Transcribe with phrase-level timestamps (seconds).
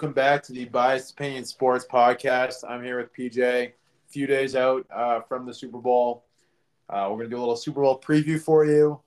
[0.00, 2.64] Welcome back to the Biased Opinion Sports Podcast.
[2.66, 3.38] I'm here with PJ.
[3.38, 3.72] A
[4.08, 6.24] few days out uh, from the Super Bowl.
[6.88, 8.98] Uh, we're going to do a little Super Bowl preview for you.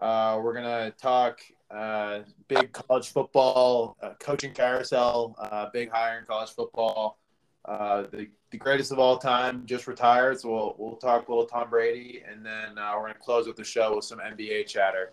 [0.00, 1.40] Uh, we're going to talk
[1.72, 7.18] uh, big college football, uh, coaching carousel, uh, big hire in college football.
[7.66, 11.70] the, the greatest of all time just retired, so we'll, we'll talk a little Tom
[11.70, 15.12] Brady, and then we're going to close with the show with some NBA chatter.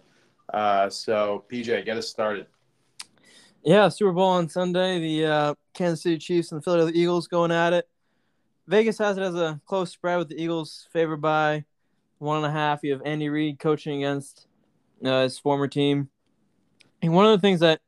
[0.92, 2.46] so, PJ, get us started.
[3.66, 5.00] Yeah, Super Bowl on Sunday.
[5.00, 7.88] The uh, Kansas City Chiefs and the Philadelphia Eagles going at it.
[8.68, 11.64] Vegas has it as a close spread with the Eagles favored by
[12.18, 12.84] one and a half.
[12.84, 14.48] You have Andy Reid coaching against
[15.04, 16.10] uh, his former team.
[17.02, 17.80] And one of the things that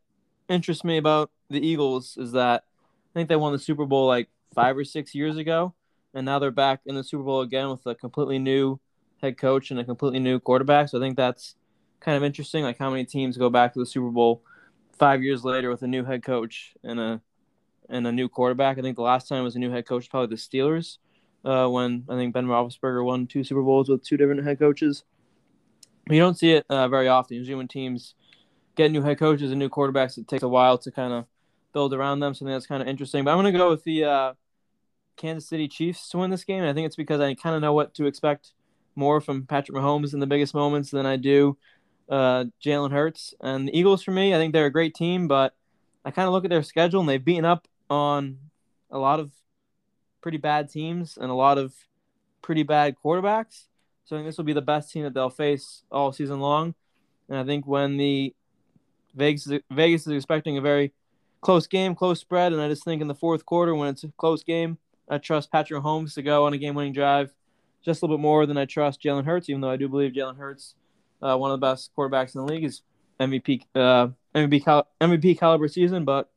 [0.47, 4.29] interests me about the Eagles is that I think they won the Super Bowl like
[4.53, 5.73] five or six years ago,
[6.13, 8.79] and now they're back in the Super Bowl again with a completely new
[9.21, 10.87] head coach and a completely new quarterback.
[10.87, 11.55] So I think that's
[11.99, 14.41] kind of interesting, like how many teams go back to the Super Bowl
[14.97, 17.21] five years later with a new head coach and a
[17.89, 18.77] and a new quarterback.
[18.77, 20.97] I think the last time was a new head coach, probably the Steelers,
[21.43, 25.03] uh, when I think Ben Roethlisberger won two Super Bowls with two different head coaches.
[26.09, 27.37] You don't see it uh, very often.
[27.37, 28.15] Usually, when teams
[28.75, 31.25] get new head coaches and new quarterbacks, it takes a while to kind of
[31.73, 32.33] build around them.
[32.33, 33.23] Something that's kind of interesting.
[33.23, 34.33] But I'm going to go with the uh,
[35.17, 36.61] Kansas City Chiefs to win this game.
[36.61, 38.51] And I think it's because I kind of know what to expect
[38.95, 41.57] more from Patrick Mahomes in the biggest moments than I do
[42.09, 43.33] uh, Jalen Hurts.
[43.41, 45.53] And the Eagles, for me, I think they're a great team, but
[46.03, 48.37] I kind of look at their schedule and they've beaten up on
[48.91, 49.31] a lot of
[50.21, 51.73] pretty bad teams and a lot of
[52.41, 53.65] pretty bad quarterbacks.
[54.05, 56.75] So I think this will be the best team that they'll face all season long.
[57.27, 58.35] And I think when the
[59.15, 60.93] Vegas Vegas is expecting a very
[61.41, 64.11] close game, close spread, and I just think in the fourth quarter when it's a
[64.17, 64.77] close game,
[65.09, 67.33] I trust Patrick Mahomes to go on a game-winning drive
[67.83, 70.13] just a little bit more than I trust Jalen Hurts, even though I do believe
[70.13, 70.75] Jalen Hurts
[71.21, 72.63] uh, one of the best quarterbacks in the league.
[72.63, 72.81] Is
[73.19, 76.29] MVP uh, MVP cal- MVP caliber season, but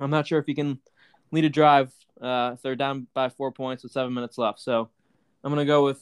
[0.00, 0.78] I'm not sure if he can
[1.32, 4.60] lead a drive uh, if they're down by four points with seven minutes left.
[4.60, 4.88] So
[5.42, 6.00] I'm gonna go with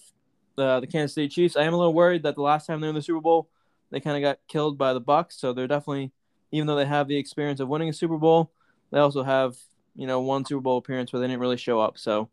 [0.59, 1.57] uh, the Kansas City Chiefs.
[1.57, 3.49] I am a little worried that the last time they were in the Super Bowl,
[3.91, 5.33] they kind of got killed by the Bucs.
[5.33, 6.13] So they're definitely,
[6.53, 8.53] even though they have the experience of winning a Super Bowl,
[8.91, 9.57] they also have
[9.95, 11.99] you know one Super Bowl appearance where they didn't really show up.
[11.99, 12.29] So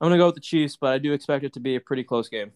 [0.00, 2.04] I'm gonna go with the Chiefs, but I do expect it to be a pretty
[2.04, 2.52] close game.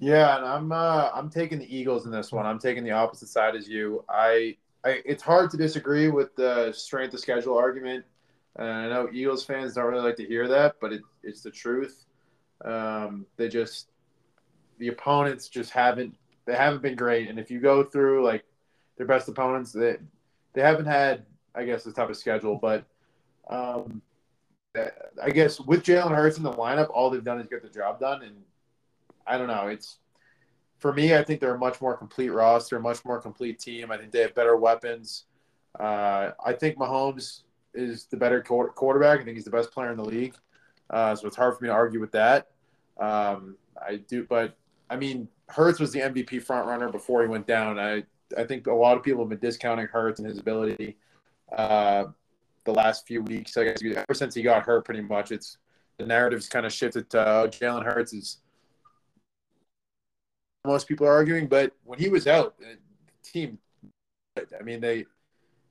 [0.00, 2.46] Yeah, and I'm uh, I'm taking the Eagles in this one.
[2.46, 4.02] I'm taking the opposite side as you.
[4.08, 8.06] I, I it's hard to disagree with the strength of schedule argument.
[8.56, 11.50] And I know Eagles fans don't really like to hear that, but it, it's the
[11.50, 12.06] truth.
[12.64, 13.88] Um, they just
[14.78, 17.28] the opponents just haven't they haven't been great.
[17.28, 18.44] And if you go through like
[18.96, 19.98] their best opponents, they
[20.54, 22.86] they haven't had I guess the toughest schedule, but
[23.50, 24.00] um,
[25.22, 28.00] I guess with Jalen Hurts in the lineup, all they've done is get the job
[28.00, 28.36] done, and
[29.26, 29.68] I don't know.
[29.68, 29.98] It's
[30.78, 31.14] for me.
[31.14, 33.90] I think they're a much more complete roster, a much more complete team.
[33.90, 35.24] I think they have better weapons.
[35.78, 37.42] Uh, I think Mahomes
[37.74, 39.20] is the better quarterback.
[39.20, 40.34] I think he's the best player in the league.
[40.88, 42.50] Uh, so it's hard for me to argue with that.
[42.98, 44.56] Um, I do, but
[44.88, 47.78] I mean, Hurts was the MVP front runner before he went down.
[47.78, 48.04] I
[48.36, 50.96] I think a lot of people have been discounting Hurts and his ability
[51.56, 52.04] uh,
[52.64, 53.56] the last few weeks.
[53.56, 55.58] I guess ever since he got hurt, pretty much it's
[55.98, 58.38] the narrative's kind of shifted to uh, Jalen Hurts is
[60.66, 61.46] most people are arguing.
[61.46, 62.76] But when he was out, the
[63.22, 63.58] team,
[64.36, 65.06] I mean, they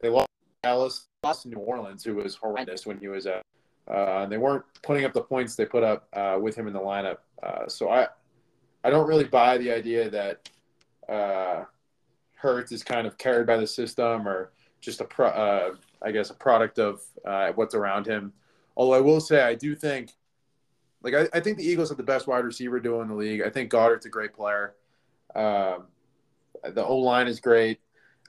[0.02, 0.30] they lost
[0.64, 3.44] Dallas, lost New Orleans, who was horrendous when he was out.
[3.90, 6.74] Uh, and they weren't putting up the points they put up uh, with him in
[6.74, 7.18] the lineup.
[7.42, 8.08] Uh, so I,
[8.84, 10.50] I don't really buy the idea that
[11.10, 11.64] uh,
[12.36, 16.30] Hurts is kind of carried by the system or just a pro, uh, I guess
[16.30, 18.32] a product of uh, what's around him.
[18.78, 20.12] Although I will say I do think
[21.02, 23.42] like I, I think the Eagles have the best wide receiver duo in the league.
[23.42, 24.76] I think Goedert's a great player.
[25.36, 25.86] Um,
[26.64, 27.80] the O line is great.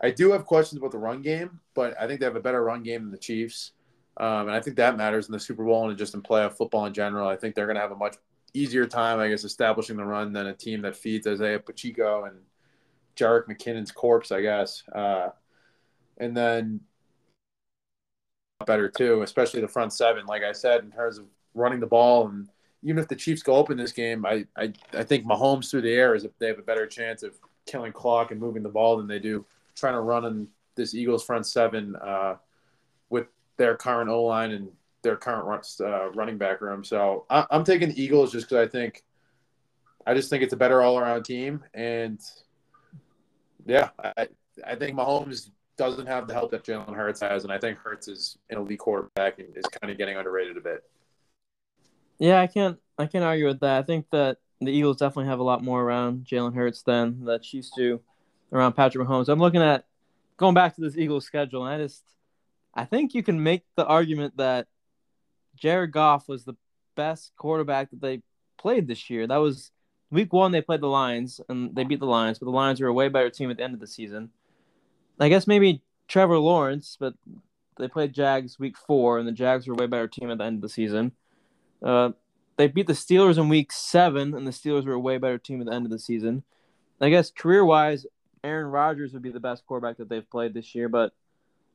[0.03, 2.63] I do have questions about the run game, but I think they have a better
[2.63, 3.73] run game than the Chiefs.
[4.17, 6.87] Um, and I think that matters in the Super Bowl and just in playoff football
[6.87, 7.29] in general.
[7.29, 8.17] I think they're going to have a much
[8.55, 12.37] easier time, I guess, establishing the run than a team that feeds Isaiah Pacheco and
[13.17, 14.83] Jerick McKinnon's corpse, I guess.
[14.95, 15.29] Uh,
[16.19, 16.81] and then
[18.67, 20.27] better too, especially the front seven.
[20.27, 22.49] Like I said, in terms of running the ball and
[22.83, 25.83] even if the Chiefs go up in this game, I, I, I think Mahomes through
[25.83, 27.35] the air is if they have a better chance of
[27.67, 29.45] killing clock and moving the ball than they do
[29.77, 32.37] trying to run in this Eagles front seven uh,
[33.09, 34.71] with their current O line and
[35.03, 36.85] their current uh, running back room.
[36.85, 39.03] So I, am taking the Eagles just because I think
[40.07, 42.21] I just think it's a better all around team, and
[43.67, 44.29] yeah, I,
[44.67, 48.09] I think Mahomes doesn't have the help that Jalen Hurts has, and I think Hurts
[48.09, 50.85] is an elite quarterback and is kind of getting underrated a bit.
[52.21, 53.79] Yeah, I can't I can't argue with that.
[53.79, 57.39] I think that the Eagles definitely have a lot more around Jalen Hurts than the
[57.39, 58.01] Chiefs do
[58.53, 59.29] around Patrick Mahomes.
[59.29, 59.87] I'm looking at
[60.37, 62.05] going back to this Eagles schedule, and I just
[62.75, 64.69] I think you can make the argument that
[65.57, 66.57] Jared Goff was the
[66.95, 68.21] best quarterback that they
[68.59, 69.27] played this year.
[69.27, 69.71] That was
[70.11, 70.53] week one.
[70.53, 73.09] They played the Lions and they beat the Lions, but the Lions were a way
[73.09, 74.29] better team at the end of the season.
[75.19, 77.15] I guess maybe Trevor Lawrence, but
[77.79, 80.45] they played Jags week four, and the Jags were a way better team at the
[80.45, 81.13] end of the season.
[81.83, 82.11] Uh,
[82.57, 85.61] they beat the Steelers in week seven, and the Steelers were a way better team
[85.61, 86.43] at the end of the season.
[87.01, 88.05] I guess career wise,
[88.45, 91.13] Aaron Rodgers would be the best quarterback that they've played this year, but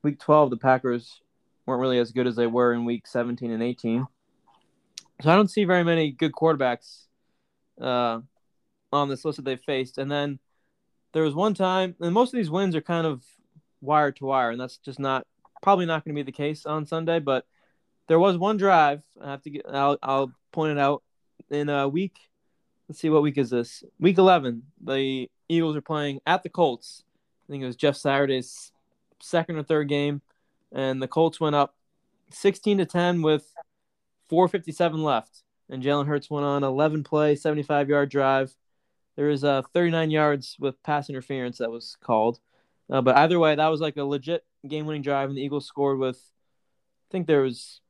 [0.04, 1.22] week 12, the Packers
[1.66, 4.06] weren't really as good as they were in week 17 and 18.
[5.22, 7.06] So I don't see very many good quarterbacks
[7.82, 8.20] uh,
[8.92, 9.98] on this list that they've faced.
[9.98, 10.40] And then
[11.14, 13.24] there was one time, and most of these wins are kind of
[13.82, 15.26] wire to wire, and that's just not
[15.62, 17.20] probably not going to be the case on Sunday.
[17.20, 17.46] But
[18.08, 19.02] there was one drive.
[19.22, 19.66] I have to get.
[19.68, 21.04] I'll, I'll point it out
[21.50, 22.18] in a week.
[22.88, 23.84] Let's see what week is this.
[24.00, 24.64] Week 11.
[24.84, 27.04] The Eagles are playing at the Colts.
[27.48, 28.72] I think it was Jeff Saturday's
[29.22, 30.22] second or third game,
[30.72, 31.76] and the Colts went up
[32.32, 33.52] 16 to 10 with
[34.30, 38.56] 4:57 left, and Jalen Hurts went on 11 play, 75 yard drive.
[39.16, 42.40] There was uh, 39 yards with pass interference that was called,
[42.90, 45.68] uh, but either way, that was like a legit game winning drive, and the Eagles
[45.68, 47.82] scored with, I think there was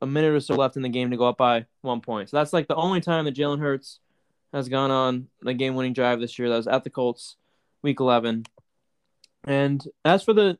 [0.00, 2.30] a minute or so left in the game to go up by one point.
[2.30, 4.00] So that's like the only time that Jalen Hurts
[4.52, 6.48] has gone on a game winning drive this year.
[6.48, 7.36] That was at the Colts,
[7.82, 8.44] week 11.
[9.44, 10.58] And as for the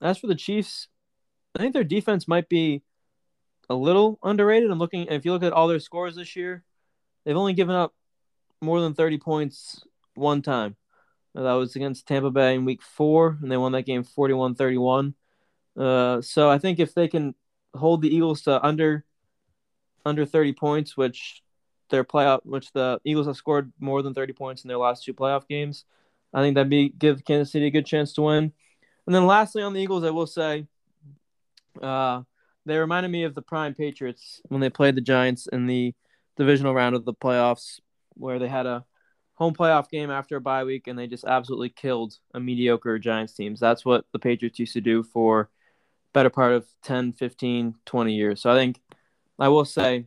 [0.00, 0.88] as for the Chiefs,
[1.54, 2.82] I think their defense might be
[3.70, 4.70] a little underrated.
[4.70, 6.64] I'm looking if you look at all their scores this year,
[7.24, 7.94] they've only given up
[8.60, 9.84] more than 30 points
[10.14, 10.76] one time.
[11.34, 15.14] That was against Tampa Bay in week four, and they won that game 41 31.
[15.76, 17.34] Uh, so I think if they can
[17.76, 19.04] hold the Eagles to under
[20.04, 21.42] under 30 points, which
[21.90, 25.14] their playoff, which the Eagles have scored more than 30 points in their last two
[25.14, 25.84] playoff games,
[26.32, 28.52] I think that'd be give Kansas City a good chance to win.
[29.06, 30.66] And then lastly on the Eagles, I will say,
[31.80, 32.22] uh,
[32.64, 35.94] they reminded me of the prime Patriots when they played the Giants in the
[36.36, 37.80] divisional round of the playoffs,
[38.14, 38.84] where they had a
[39.34, 43.34] home playoff game after a bye week and they just absolutely killed a mediocre Giants
[43.34, 43.60] teams.
[43.60, 45.50] That's what the Patriots used to do for
[46.16, 48.40] better part of 10, 15, 20 years.
[48.40, 48.80] So I think
[49.38, 50.06] I will say,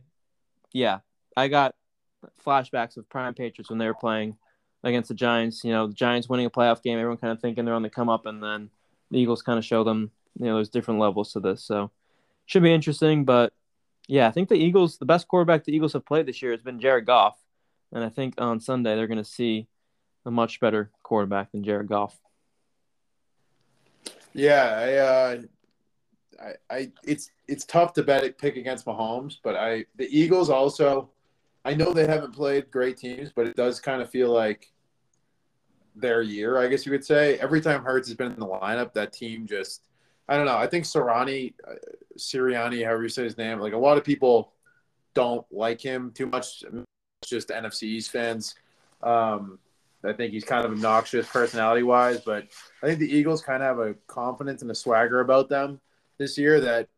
[0.72, 0.98] yeah,
[1.36, 1.76] I got
[2.44, 4.36] flashbacks of prime Patriots when they were playing
[4.82, 5.62] against the Giants.
[5.62, 7.90] You know, the Giants winning a playoff game, everyone kind of thinking they're on the
[7.90, 8.70] come up, and then
[9.12, 11.62] the Eagles kind of show them, you know, there's different levels to this.
[11.62, 11.92] So
[12.44, 13.24] should be interesting.
[13.24, 13.52] But
[14.08, 16.60] yeah, I think the Eagles, the best quarterback the Eagles have played this year has
[16.60, 17.38] been Jared Goff.
[17.92, 19.68] And I think on Sunday they're going to see
[20.26, 22.18] a much better quarterback than Jared Goff.
[24.34, 25.42] Yeah, I, uh,
[26.40, 30.48] I, I, it's it's tough to bet it, pick against Mahomes, but I the Eagles
[30.48, 31.10] also,
[31.64, 34.72] I know they haven't played great teams, but it does kind of feel like
[35.94, 37.38] their year, I guess you could say.
[37.38, 39.88] Every time Hurts has been in the lineup, that team just
[40.28, 40.56] I don't know.
[40.56, 41.74] I think Sirianni, uh,
[42.16, 44.52] Sirianni, however you say his name, like a lot of people
[45.12, 46.64] don't like him too much.
[47.24, 48.54] Just NFC East fans.
[49.02, 49.58] Um,
[50.02, 52.46] I think he's kind of obnoxious personality wise, but
[52.82, 55.78] I think the Eagles kind of have a confidence and a swagger about them
[56.20, 56.88] this year that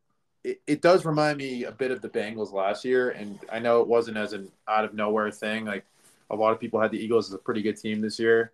[0.44, 3.10] it, it does remind me a bit of the Bengals last year.
[3.10, 5.64] And I know it wasn't as an out of nowhere thing.
[5.64, 5.86] Like
[6.28, 8.52] a lot of people had the Eagles as a pretty good team this year.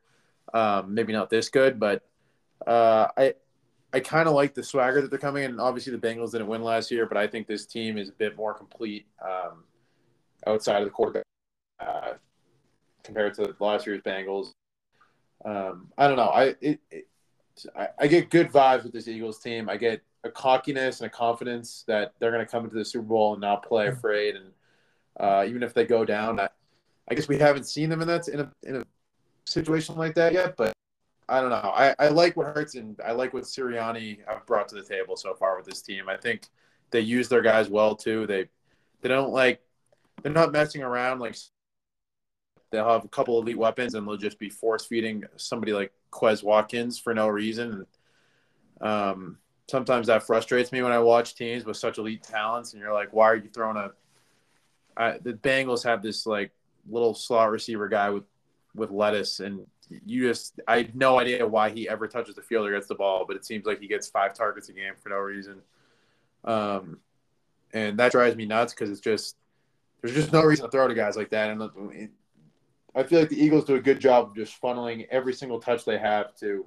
[0.53, 2.07] Um, maybe not this good, but
[2.67, 3.35] uh, I
[3.93, 5.59] I kind of like the swagger that they're coming in.
[5.59, 8.37] Obviously, the Bengals didn't win last year, but I think this team is a bit
[8.37, 9.65] more complete um,
[10.47, 11.25] outside of the quarterback
[11.81, 12.13] uh,
[13.03, 14.53] compared to last year's Bengals.
[15.45, 16.29] Um, I don't know.
[16.29, 17.09] I, it, it,
[17.75, 19.69] I, I get good vibes with this Eagles team.
[19.69, 23.07] I get a cockiness and a confidence that they're going to come into the Super
[23.07, 24.37] Bowl and not play afraid.
[24.37, 24.51] And
[25.19, 26.49] uh, even if they go down, I,
[27.09, 28.85] I guess we haven't seen them in that in a in a
[29.47, 30.73] situation like that yet, but
[31.29, 31.57] I don't know.
[31.57, 35.17] I, I like what Hurts and I like what Sirianni have brought to the table
[35.17, 36.09] so far with this team.
[36.09, 36.47] I think
[36.91, 38.27] they use their guys well too.
[38.27, 38.49] They
[39.03, 39.61] they don't like
[40.23, 41.37] they're not messing around like
[42.71, 46.43] they'll have a couple elite weapons and they'll just be force feeding somebody like Quez
[46.43, 47.87] Watkins for no reason.
[48.81, 52.93] Um, sometimes that frustrates me when I watch teams with such elite talents and you're
[52.93, 53.93] like, why are you throwing a
[54.97, 56.51] I, the Bengals have this like
[56.91, 58.25] little slot receiver guy with
[58.75, 59.67] with lettuce and
[60.05, 62.95] you just I have no idea why he ever touches the field or gets the
[62.95, 65.63] ball, but it seems like he gets five targets a game for no reason.
[66.45, 66.99] Um,
[67.73, 69.37] and that drives me nuts because it's just
[70.03, 71.51] there's just no reason to throw to guys like that.
[71.51, 72.11] And
[72.95, 75.85] I feel like the Eagles do a good job of just funneling every single touch
[75.85, 76.67] they have to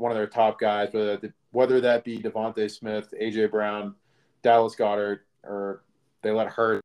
[0.00, 3.94] one of their top guys, whether that, whether that be DeVonta Smith, AJ Brown,
[4.42, 5.82] Dallas Goedert, or
[6.22, 6.80] they let Hurt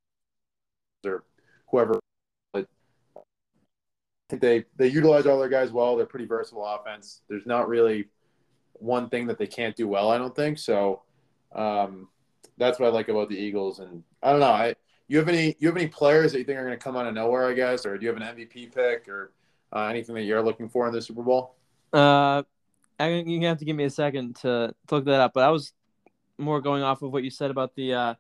[1.05, 1.23] or
[1.69, 1.99] whoever
[2.53, 2.65] I
[4.29, 5.95] think they they utilize all their guys well.
[5.95, 7.21] They're pretty versatile offense.
[7.29, 8.09] There's not really
[8.73, 10.09] one thing that they can't do well.
[10.09, 11.03] I don't think so.
[11.53, 12.09] Um,
[12.57, 13.79] that's what I like about the Eagles.
[13.79, 14.47] And I don't know.
[14.47, 14.75] I
[15.07, 17.05] you have any you have any players that you think are going to come out
[17.05, 17.47] of nowhere?
[17.47, 19.31] I guess, or do you have an MVP pick or
[19.71, 21.55] uh, anything that you're looking for in the Super Bowl?
[21.93, 22.43] Uh,
[22.99, 25.33] I, you have to give me a second to, to look that up.
[25.33, 25.73] But I was
[26.37, 28.13] more going off of what you said about the uh,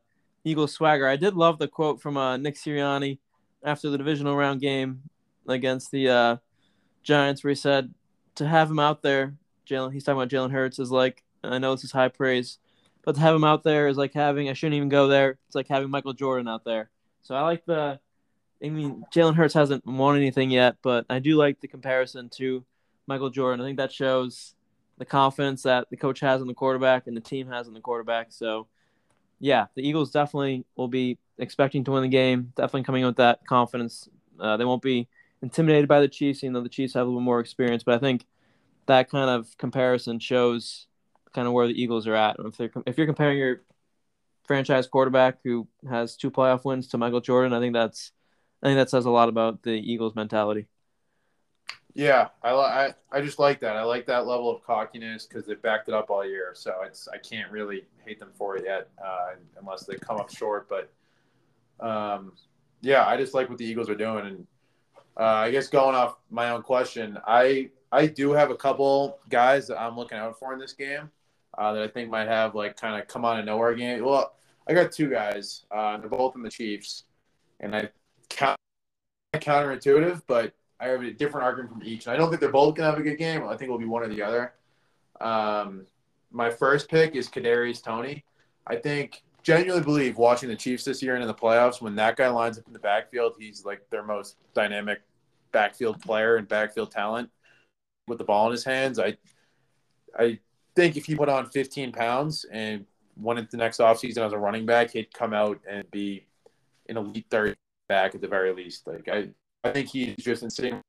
[0.43, 1.07] Eagles swagger.
[1.07, 3.19] I did love the quote from uh, Nick Sirianni
[3.63, 5.01] after the divisional round game
[5.47, 6.37] against the uh,
[7.03, 7.93] Giants, where he said
[8.35, 9.35] to have him out there,
[9.67, 9.93] Jalen.
[9.93, 12.59] He's talking about Jalen Hurts is like I know this is high praise,
[13.03, 15.37] but to have him out there is like having I shouldn't even go there.
[15.47, 16.89] It's like having Michael Jordan out there.
[17.21, 17.99] So I like the.
[18.63, 22.63] I mean, Jalen Hurts hasn't won anything yet, but I do like the comparison to
[23.05, 23.61] Michael Jordan.
[23.63, 24.54] I think that shows
[24.97, 27.81] the confidence that the coach has in the quarterback and the team has in the
[27.81, 28.27] quarterback.
[28.29, 28.67] So,
[29.39, 32.53] yeah, the Eagles definitely will be expecting to win the game.
[32.55, 34.07] Definitely coming in with that confidence.
[34.39, 35.07] Uh, they won't be
[35.41, 37.83] intimidated by the Chiefs, even though the Chiefs have a little more experience.
[37.83, 38.25] But I think
[38.85, 40.87] that kind of comparison shows
[41.33, 42.37] kind of where the Eagles are at.
[42.39, 43.61] If if you're comparing your
[44.45, 48.11] franchise quarterback who has two playoff wins to Michael Jordan, I think that's
[48.63, 50.67] I think that says a lot about the Eagles' mentality.
[51.97, 53.77] Yeah, I, I, I just like that.
[53.77, 56.51] I like that level of cockiness because they backed it up all year.
[56.53, 60.29] So it's I can't really hate them for it yet, uh, unless they come up
[60.29, 60.67] short.
[60.67, 60.91] But
[61.79, 62.33] um,
[62.81, 64.25] yeah, I just like what the Eagles are doing.
[64.25, 64.47] And
[65.17, 69.67] uh, I guess going off my own question, I I do have a couple guys
[69.67, 71.09] that I'm looking out for in this game
[71.57, 74.03] uh, that I think might have like kind of come on of nowhere game.
[74.03, 74.35] Well,
[74.67, 75.63] I got two guys.
[75.71, 77.05] Uh, they're both in the Chiefs,
[77.61, 77.89] and I
[78.27, 78.57] count
[79.33, 82.05] counterintuitive, but I have a different argument from each.
[82.05, 83.43] And I don't think they're both gonna have a good game.
[83.43, 84.53] I think it'll be one or the other.
[85.21, 85.85] Um,
[86.31, 88.25] my first pick is Kadarius Toney.
[88.67, 92.17] I think genuinely believe watching the Chiefs this year and in the playoffs, when that
[92.17, 95.01] guy lines up in the backfield, he's like their most dynamic
[95.51, 97.29] backfield player and backfield talent
[98.07, 98.99] with the ball in his hands.
[98.99, 99.17] I
[100.17, 100.39] I
[100.75, 102.85] think if he put on 15 pounds and
[103.17, 106.25] went into the next offseason as a running back, he'd come out and be
[106.89, 107.55] an elite third
[107.87, 108.87] back at the very least.
[108.87, 109.29] Like I
[109.65, 110.79] I think he's just insane,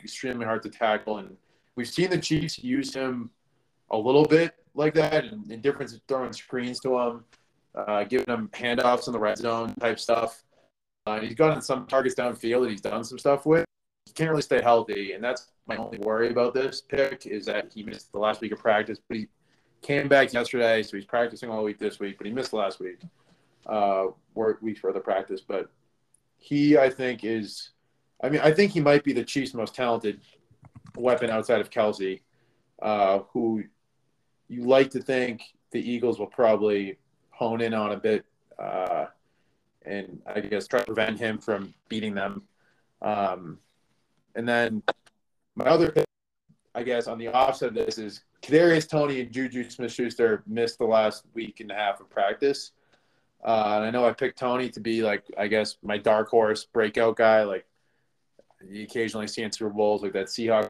[0.00, 1.36] extremely hard to tackle, and
[1.74, 3.30] we've seen the Chiefs use him
[3.90, 7.24] a little bit like that, and, and different throwing screens to him,
[7.74, 10.42] uh, giving him handoffs in the red zone type stuff.
[11.06, 13.66] Uh, he's gotten some targets downfield that he's done some stuff with.
[14.06, 17.72] He can't really stay healthy, and that's my only worry about this pick is that
[17.74, 19.28] he missed the last week of practice, but he
[19.82, 23.00] came back yesterday, so he's practicing all week this week, but he missed last week,
[23.66, 25.42] uh, work weeks practice.
[25.46, 25.70] But
[26.38, 27.70] he, I think, is.
[28.22, 30.20] I mean, I think he might be the Chiefs' most talented
[30.96, 32.20] weapon outside of Kelce,
[32.80, 33.62] uh, who
[34.48, 36.98] you like to think the Eagles will probably
[37.30, 38.24] hone in on a bit,
[38.58, 39.06] uh,
[39.84, 42.42] and I guess try to prevent him from beating them.
[43.02, 43.58] Um,
[44.34, 44.82] and then
[45.54, 46.06] my other pick,
[46.74, 50.84] I guess, on the offset of this is Kadarius Toney and Juju Smith-Schuster missed the
[50.84, 52.72] last week and a half of practice.
[53.46, 56.64] Uh, and I know I picked Toney to be like, I guess, my dark horse
[56.64, 57.44] breakout guy.
[57.44, 57.64] Like
[58.68, 60.68] you occasionally see in Super Bowls, like that Seahawks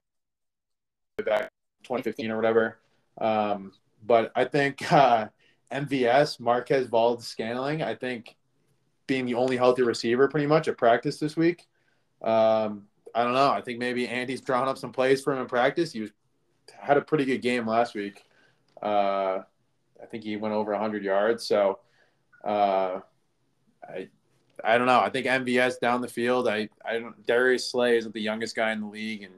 [1.25, 1.51] back
[1.85, 2.79] 2015 or whatever.
[3.19, 3.73] Um,
[4.05, 5.29] but I think uh,
[5.73, 8.37] MVS, Marquez Valdes-Scantling, I think
[9.07, 11.67] being the only healthy receiver pretty much at practice this week.
[12.23, 13.51] Um, I don't know.
[13.51, 15.93] I think maybe Andy's drawn up some plays for him in practice.
[15.93, 16.11] He was
[16.79, 18.25] had a pretty good game last week.
[18.83, 19.39] Uh,
[20.03, 21.47] I think he went over 100 yards.
[21.47, 21.79] So
[22.45, 23.01] uh,
[23.89, 24.09] I
[24.65, 25.01] I don't know.
[25.01, 26.49] I think MVS down the field.
[26.49, 27.27] I I don't.
[27.27, 29.35] Darius Slay isn't the youngest guy in the league, and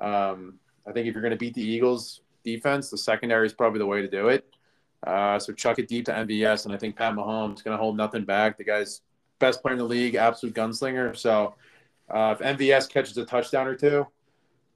[0.00, 3.78] um, I think if you're going to beat the Eagles defense, the secondary is probably
[3.78, 4.46] the way to do it.
[5.06, 7.82] Uh, so chuck it deep to MVS, and I think Pat Mahomes is going to
[7.82, 8.56] hold nothing back.
[8.56, 9.02] The guy's
[9.38, 11.16] best player in the league, absolute gunslinger.
[11.16, 11.54] So
[12.08, 14.06] uh, if MVS catches a touchdown or two,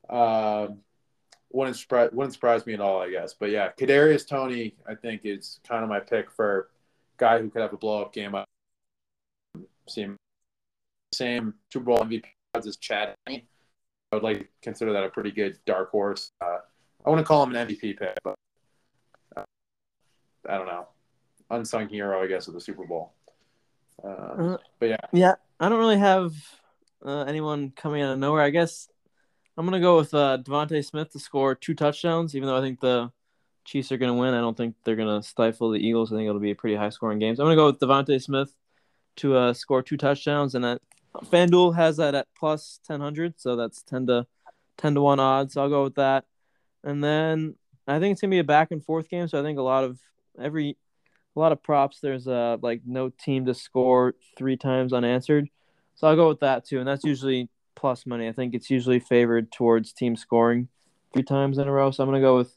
[0.08, 0.68] uh,
[1.52, 3.34] wouldn't surprise wouldn't surprise me at all, I guess.
[3.34, 6.68] But yeah, Kadarius Toney, I think is kind of my pick for
[7.20, 8.34] guy who could have a blow up game.
[9.86, 10.16] Same,
[11.12, 12.24] same Super Bowl MVP
[12.54, 13.14] as Chad.
[13.28, 13.42] I
[14.12, 16.32] would like to consider that a pretty good dark horse.
[16.40, 16.58] Uh,
[17.04, 18.34] I want to call him an MVP pick, but
[19.36, 19.44] uh,
[20.48, 20.88] I don't know,
[21.50, 23.12] unsung hero, I guess, of the Super Bowl.
[24.02, 26.34] Uh, uh but yeah, yeah, I don't really have
[27.04, 28.42] uh, anyone coming out of nowhere.
[28.42, 28.88] I guess
[29.56, 32.80] I'm gonna go with uh, DeVonta Smith to score two touchdowns, even though I think
[32.80, 33.12] the
[33.64, 34.34] Chiefs are gonna win.
[34.34, 36.12] I don't think they're gonna stifle the Eagles.
[36.12, 37.36] I think it'll be a pretty high scoring game.
[37.36, 38.54] So I'm gonna go with DeVonta Smith
[39.16, 40.80] to uh, score two touchdowns, and that
[41.24, 44.26] FanDuel has that at plus ten hundred, so that's ten to
[44.76, 45.54] ten to one odds.
[45.54, 46.24] So I'll go with that.
[46.82, 49.28] And then I think it's gonna be a back and forth game.
[49.28, 49.98] So I think a lot of
[50.40, 50.76] every
[51.36, 52.00] a lot of props.
[52.00, 55.48] There's uh like no team to score three times unanswered.
[55.96, 58.28] So I'll go with that too, and that's usually plus money.
[58.28, 60.68] I think it's usually favored towards team scoring
[61.12, 61.90] three times in a row.
[61.90, 62.56] So I'm gonna go with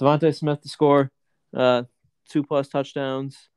[0.00, 1.10] DeVonta Smith to score
[1.54, 1.84] uh,
[2.28, 3.48] two plus touchdowns.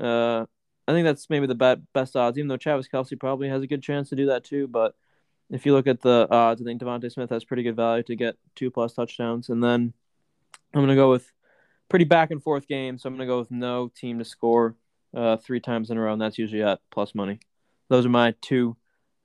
[0.00, 0.46] Uh,
[0.86, 3.66] I think that's maybe the bet, best odds, even though Travis Kelce probably has a
[3.66, 4.66] good chance to do that too.
[4.66, 4.94] But
[5.50, 8.16] if you look at the odds, I think DeVonta Smith has pretty good value to
[8.16, 9.48] get two plus touchdowns.
[9.48, 9.92] And then
[10.74, 11.30] I'm going to go with
[11.88, 12.98] pretty back and forth game.
[12.98, 14.76] So I'm going to go with no team to score
[15.14, 17.38] uh, three times in a row, and that's usually at plus money.
[17.88, 18.76] Those are my two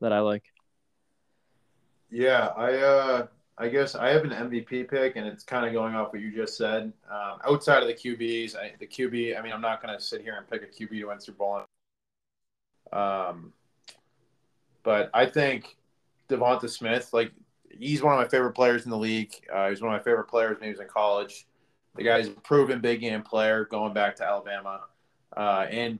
[0.01, 0.43] that I like.
[2.11, 3.27] Yeah, I uh,
[3.61, 6.31] I guess I have an MVP pick, and it's kind of going off what you
[6.31, 6.93] just said.
[7.11, 10.21] Um, outside of the QBs, I, the QB, I mean, I'm not going to sit
[10.21, 11.61] here and pick a QB to win Super Bowl.
[12.93, 13.51] Um,
[14.83, 15.75] but I think
[16.29, 17.31] DeVonta Smith, like
[17.69, 19.33] he's one of my favorite players in the league.
[19.53, 21.45] Uh, he's one of my favorite players when he was in college.
[21.95, 24.85] The guy's a proven big game player going back to Alabama,
[25.35, 25.99] uh, and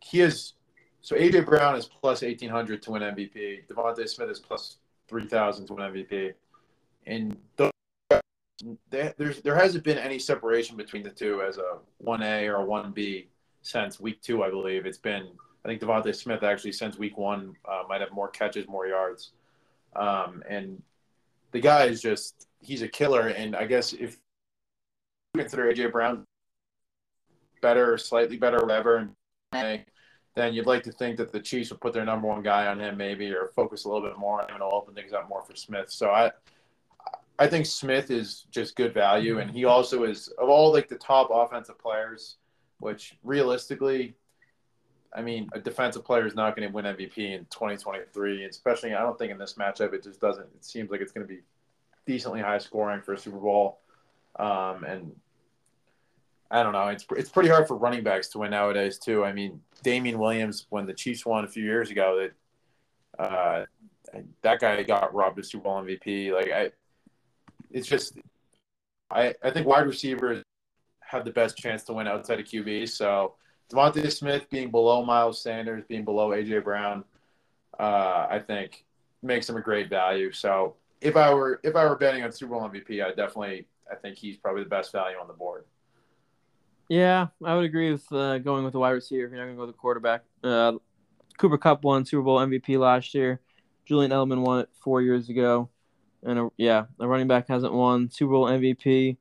[0.00, 0.52] he is.
[1.00, 3.66] So AJ Brown is plus eighteen hundred to win MVP.
[3.66, 4.76] DeVonta Smith is plus
[5.08, 6.34] three thousand to win MVP,
[7.06, 7.36] and
[8.90, 12.64] there's there hasn't been any separation between the two as a one A or a
[12.64, 13.28] one B
[13.62, 14.86] since week two, I believe.
[14.86, 15.28] It's been
[15.64, 19.32] I think DeVonta Smith actually since week one uh, might have more catches, more yards.
[19.94, 20.82] Um, and
[21.52, 23.28] the guy is just he's a killer.
[23.28, 24.18] And I guess if
[25.34, 26.24] you consider AJ Brown
[27.60, 29.08] better, slightly better, whatever,
[29.52, 32.80] then you'd like to think that the Chiefs would put their number one guy on
[32.80, 35.42] him, maybe, or focus a little bit more on him and open things up more
[35.42, 35.90] for Smith.
[35.90, 36.30] So I,
[37.38, 40.96] I think Smith is just good value, and he also is of all like the
[40.96, 42.36] top offensive players,
[42.78, 44.14] which realistically
[45.14, 49.02] I mean, a defensive player is not going to win MVP in 2023, especially I
[49.02, 50.46] don't think in this matchup it just doesn't.
[50.56, 51.40] It seems like it's going to be
[52.06, 53.80] decently high scoring for a Super Bowl,
[54.36, 55.14] um, and
[56.50, 56.88] I don't know.
[56.88, 59.24] It's it's pretty hard for running backs to win nowadays too.
[59.24, 62.28] I mean, Damien Williams when the Chiefs won a few years ago,
[63.18, 63.64] that uh,
[64.40, 66.32] that guy got robbed of Super Bowl MVP.
[66.32, 66.70] Like I,
[67.72, 68.18] it's just
[69.10, 70.42] I I think wide receivers
[71.00, 72.88] have the best chance to win outside of QB.
[72.88, 73.34] So
[73.70, 77.04] DeVonta Smith being below Miles Sanders, being below AJ Brown,
[77.78, 78.84] uh, I think
[79.22, 80.32] makes him a great value.
[80.32, 83.96] So if I were if I were betting on Super Bowl MVP, I definitely I
[83.96, 85.64] think he's probably the best value on the board.
[86.88, 89.24] Yeah, I would agree with uh, going with the wide receiver.
[89.24, 90.72] If you're not going to go with the quarterback, uh,
[91.38, 93.40] Cooper Kupp won Super Bowl MVP last year.
[93.84, 95.68] Julian Edelman won it four years ago,
[96.22, 99.16] and a, yeah, the running back hasn't won Super Bowl MVP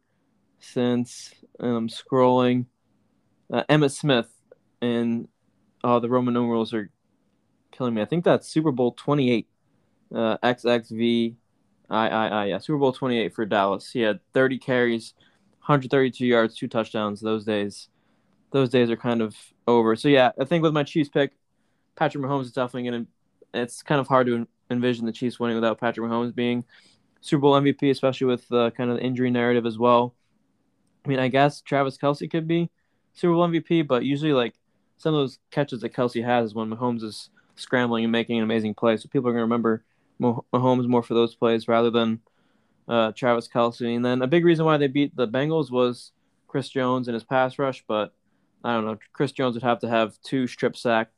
[0.59, 1.33] since.
[1.59, 2.65] And I'm scrolling.
[3.51, 4.31] Uh, Emmitt Smith
[4.81, 5.27] and
[5.83, 6.89] oh, the Roman numerals are
[7.71, 8.01] killing me.
[8.01, 9.47] I think that's Super Bowl 28,
[10.15, 11.35] uh, XXV,
[11.91, 13.91] I, I, I, yeah, Super Bowl 28 for Dallas.
[13.91, 15.13] He had 30 carries,
[15.59, 17.19] 132 yards, two touchdowns.
[17.19, 17.89] Those days,
[18.51, 19.35] those days are kind of
[19.67, 19.95] over.
[19.97, 21.33] So yeah, I think with my Chiefs pick,
[21.95, 23.05] Patrick Mahomes is definitely gonna.
[23.53, 26.63] It's kind of hard to envision the Chiefs winning without Patrick Mahomes being
[27.21, 30.13] Super Bowl MVP, especially with the kind of the injury narrative as well.
[31.05, 32.69] I mean, I guess Travis Kelce could be
[33.13, 34.55] Super Bowl MVP, but usually like
[34.97, 38.43] some of those catches that Kelce has is when Mahomes is scrambling and making an
[38.43, 38.97] amazing play.
[38.97, 39.83] So people are going to remember
[40.19, 42.19] Mahomes more for those plays rather than
[42.87, 43.95] uh, Travis Kelce.
[43.95, 46.11] And then a big reason why they beat the Bengals was
[46.47, 47.83] Chris Jones and his pass rush.
[47.87, 48.13] But
[48.63, 51.09] I don't know, Chris Jones would have to have two strip sack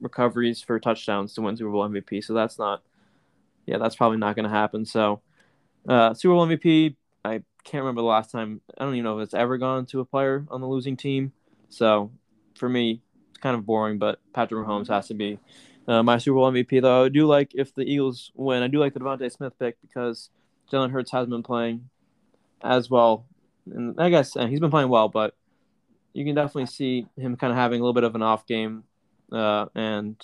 [0.00, 2.24] recoveries for touchdowns to win Super Bowl MVP.
[2.24, 2.82] So that's not,
[3.66, 4.84] yeah, that's probably not going to happen.
[4.84, 5.22] So
[5.88, 8.60] uh, Super Bowl MVP, I can't remember the last time.
[8.78, 11.32] I don't even know if it's ever gone to a player on the losing team.
[11.68, 12.10] So
[12.56, 15.38] for me, it's kind of boring, but Patrick Mahomes has to be
[15.88, 16.82] uh, my Super Bowl MVP.
[16.82, 19.80] Though I do like if the Eagles win, I do like the DeVonta Smith pick
[19.80, 20.30] because
[20.70, 21.88] Jalen Hurts has been playing
[22.62, 23.26] as well,
[23.72, 25.34] and I guess uh, he's been playing well, but
[26.12, 28.84] you can definitely see him kind of having a little bit of an off game,
[29.32, 30.16] uh, and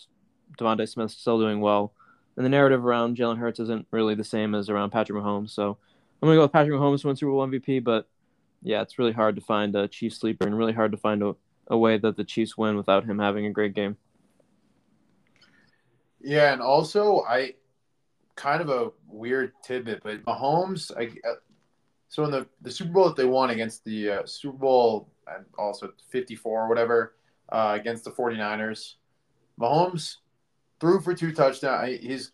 [0.59, 1.92] DeVonta Smith still doing well.
[2.37, 5.51] And the narrative around Jalen Hurts isn't really the same as around Patrick Mahomes.
[5.51, 5.79] So
[6.20, 8.09] I'm gonna go with Patrick Mahomes to win Super Bowl MVP, but
[8.62, 11.35] yeah, it's really hard to find a chief sleeper and really hard to find a
[11.68, 13.96] a way that the Chiefs win without him having a great game.
[16.20, 17.55] Yeah, and also I
[18.35, 21.35] kind of a weird tidbit, but Mahomes, I uh,
[22.09, 25.44] so in the the Super Bowl that they won against the uh, Super Bowl and
[25.59, 27.14] also 54 or whatever
[27.51, 28.94] uh, against the 49ers,
[29.61, 30.16] Mahomes
[30.81, 31.99] threw for two touchdowns.
[32.01, 32.33] He's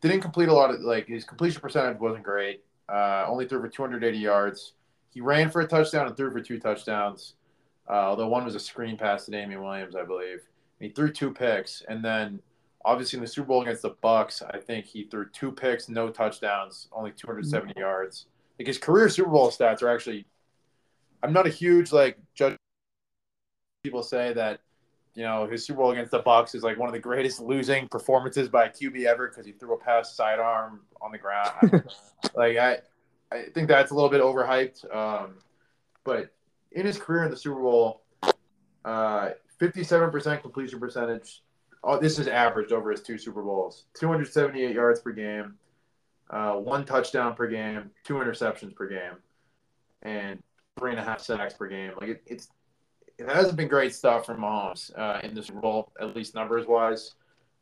[0.00, 2.62] didn't complete a lot of like his completion percentage wasn't great.
[2.88, 4.74] Uh, only threw for 280 yards.
[5.10, 7.34] He ran for a touchdown and threw for two touchdowns.
[7.88, 10.40] Uh, although one was a screen pass to Damien Williams, I believe.
[10.80, 12.40] he threw two picks, and then
[12.84, 16.10] obviously in the Super Bowl against the Bucs, I think he threw two picks, no
[16.10, 17.80] touchdowns, only 270 mm-hmm.
[17.80, 18.26] yards.
[18.58, 20.26] Like his career Super Bowl stats are actually.
[21.22, 22.56] I'm not a huge like judge.
[23.82, 24.60] People say that,
[25.16, 27.88] you know, his Super Bowl against the Bucs is like one of the greatest losing
[27.88, 31.82] performances by a QB ever because he threw a pass sidearm on the ground.
[32.36, 32.78] like I,
[33.32, 34.94] I think that's a little bit overhyped.
[34.94, 35.38] Um,
[36.04, 36.32] but
[36.72, 38.02] in his career in the Super Bowl,
[38.84, 41.42] Uh, 57% completion percentage.
[41.82, 43.86] Oh, this is averaged over his two Super Bowls.
[43.98, 45.54] 278 yards per game,
[46.30, 49.16] uh, one touchdown per game, two interceptions per game,
[50.02, 50.42] and
[50.78, 51.92] three and a half sacks per game.
[52.00, 52.48] Like it, it's
[53.18, 57.14] it hasn't been great stuff from Mahomes uh, in Super Bowl, at least numbers wise.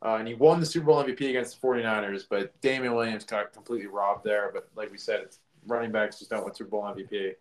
[0.03, 3.53] Uh, and he won the Super Bowl MVP against the 49ers, but Damien Williams got
[3.53, 4.51] completely robbed there.
[4.53, 5.27] But like we said,
[5.65, 7.33] running backs just don't win Super Bowl MVP.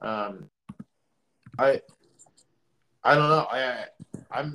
[0.00, 0.48] Um,
[1.58, 1.80] I
[3.02, 3.46] I don't know.
[3.50, 3.86] I
[4.30, 4.54] I'm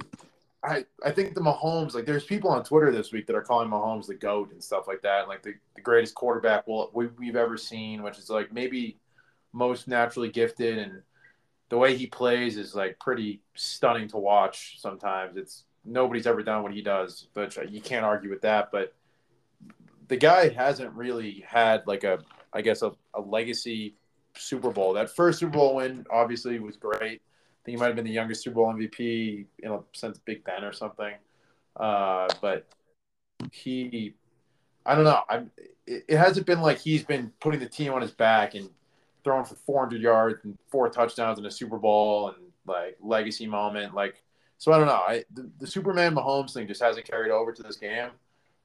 [0.63, 3.69] I I think the Mahomes like there's people on Twitter this week that are calling
[3.69, 7.35] Mahomes the goat and stuff like that, like the, the greatest quarterback we'll, we, we've
[7.35, 8.99] ever seen, which is like maybe
[9.51, 11.01] most naturally gifted and
[11.73, 15.37] the way he plays is like pretty stunning to watch sometimes.
[15.37, 18.93] It's nobody's ever done what he does but you can't argue with that but
[20.07, 22.19] the guy hasn't really had like a
[22.53, 23.93] i guess a, a legacy
[24.37, 24.93] super bowl.
[24.93, 27.21] That first super bowl win obviously was great.
[27.21, 29.45] I think he might have been the youngest super bowl mvp
[29.93, 31.13] sense big ben or something.
[31.75, 32.67] Uh, but
[33.51, 34.13] he
[34.85, 35.21] i don't know.
[35.29, 35.37] I
[35.87, 38.69] it, it hasn't been like he's been putting the team on his back and
[39.23, 43.93] throwing for 400 yards and four touchdowns in a Super Bowl and like legacy moment.
[43.93, 44.21] Like,
[44.57, 44.93] so I don't know.
[44.93, 48.09] I, the, the Superman Mahomes thing just hasn't carried over to this game.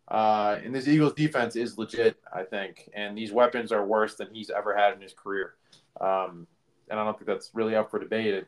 [0.09, 2.91] Uh, and this Eagles defense is legit, I think.
[2.95, 5.55] And these weapons are worse than he's ever had in his career.
[6.01, 6.47] Um,
[6.91, 8.45] and I don't think that's really up for debate.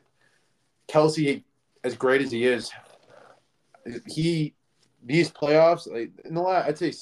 [0.87, 1.43] Kelce,
[1.83, 2.71] as great as he is,
[4.07, 4.53] he
[5.03, 6.93] these playoffs, like in the last, I'd say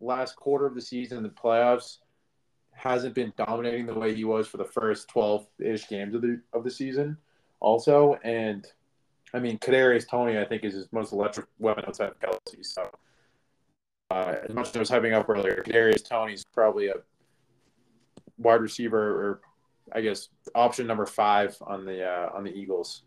[0.00, 1.98] last quarter of the season, the playoffs,
[2.82, 6.64] hasn't been dominating the way he was for the first 12-ish games of the of
[6.64, 7.16] the season
[7.60, 8.18] also.
[8.24, 8.66] And
[9.32, 12.90] I mean Kadarius Toney, I think is his most electric weapon outside of Kelce so
[14.10, 16.94] uh, as much as I was hyping up earlier Kadarius Toney's probably a
[18.36, 19.40] wide receiver or
[19.92, 23.02] I guess option number five on the uh, on the Eagles.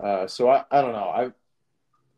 [0.00, 1.10] Uh, so I, I don't know.
[1.10, 1.30] I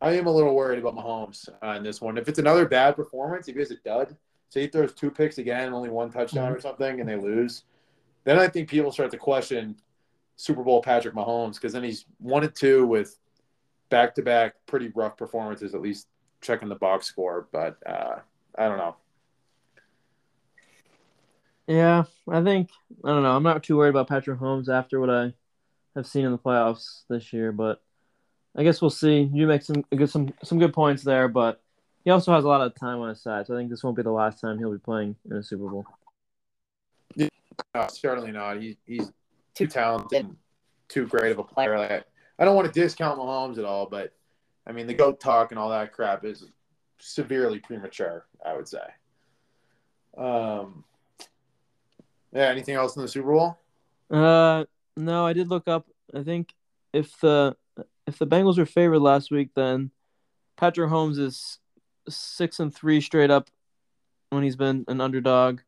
[0.01, 2.19] I am a little worried about Mahomes on this one.
[2.19, 4.17] If it's another bad performance if he has a dud
[4.51, 7.65] say he throws two picks again, only one touchdown or something, and they lose,
[8.25, 9.77] then I think people start to question
[10.37, 13.17] Super Bowl Patrick Mahomes because then he's one and two with
[13.89, 16.09] back to back pretty rough performances, at least
[16.41, 17.49] checking the box score.
[17.53, 18.17] But uh,
[18.59, 18.97] I don't know.
[21.67, 22.71] Yeah, I think
[23.05, 23.37] I don't know.
[23.37, 25.33] I'm not too worried about Patrick Mahomes after what I
[25.95, 27.81] have seen in the playoffs this year, but
[28.57, 29.31] I guess we'll see.
[29.33, 31.63] You make some good some some good points there, but
[32.05, 33.97] he also has a lot of time on his side, so I think this won't
[33.97, 35.87] be the last time he'll be playing in a Super Bowl.
[37.75, 38.61] No, certainly not.
[38.61, 39.13] He, he's
[39.55, 40.35] too talented,
[40.89, 41.79] too great of a player.
[41.79, 42.07] Like,
[42.39, 44.15] I don't want to discount Mahomes at all, but
[44.67, 46.47] I mean the goat talk and all that crap is
[46.99, 48.27] severely premature.
[48.45, 48.79] I would say.
[50.17, 50.85] Um.
[52.33, 52.49] Yeah.
[52.49, 53.59] Anything else in the Super Bowl?
[54.11, 54.65] Uh,
[54.97, 55.27] no.
[55.27, 55.87] I did look up.
[56.15, 56.55] I think
[56.93, 57.57] if the
[58.07, 59.91] if the Bengals were favored last week, then
[60.57, 61.60] Patrick Mahomes is
[62.17, 63.51] six and three straight up
[64.31, 65.61] when he's been an underdog.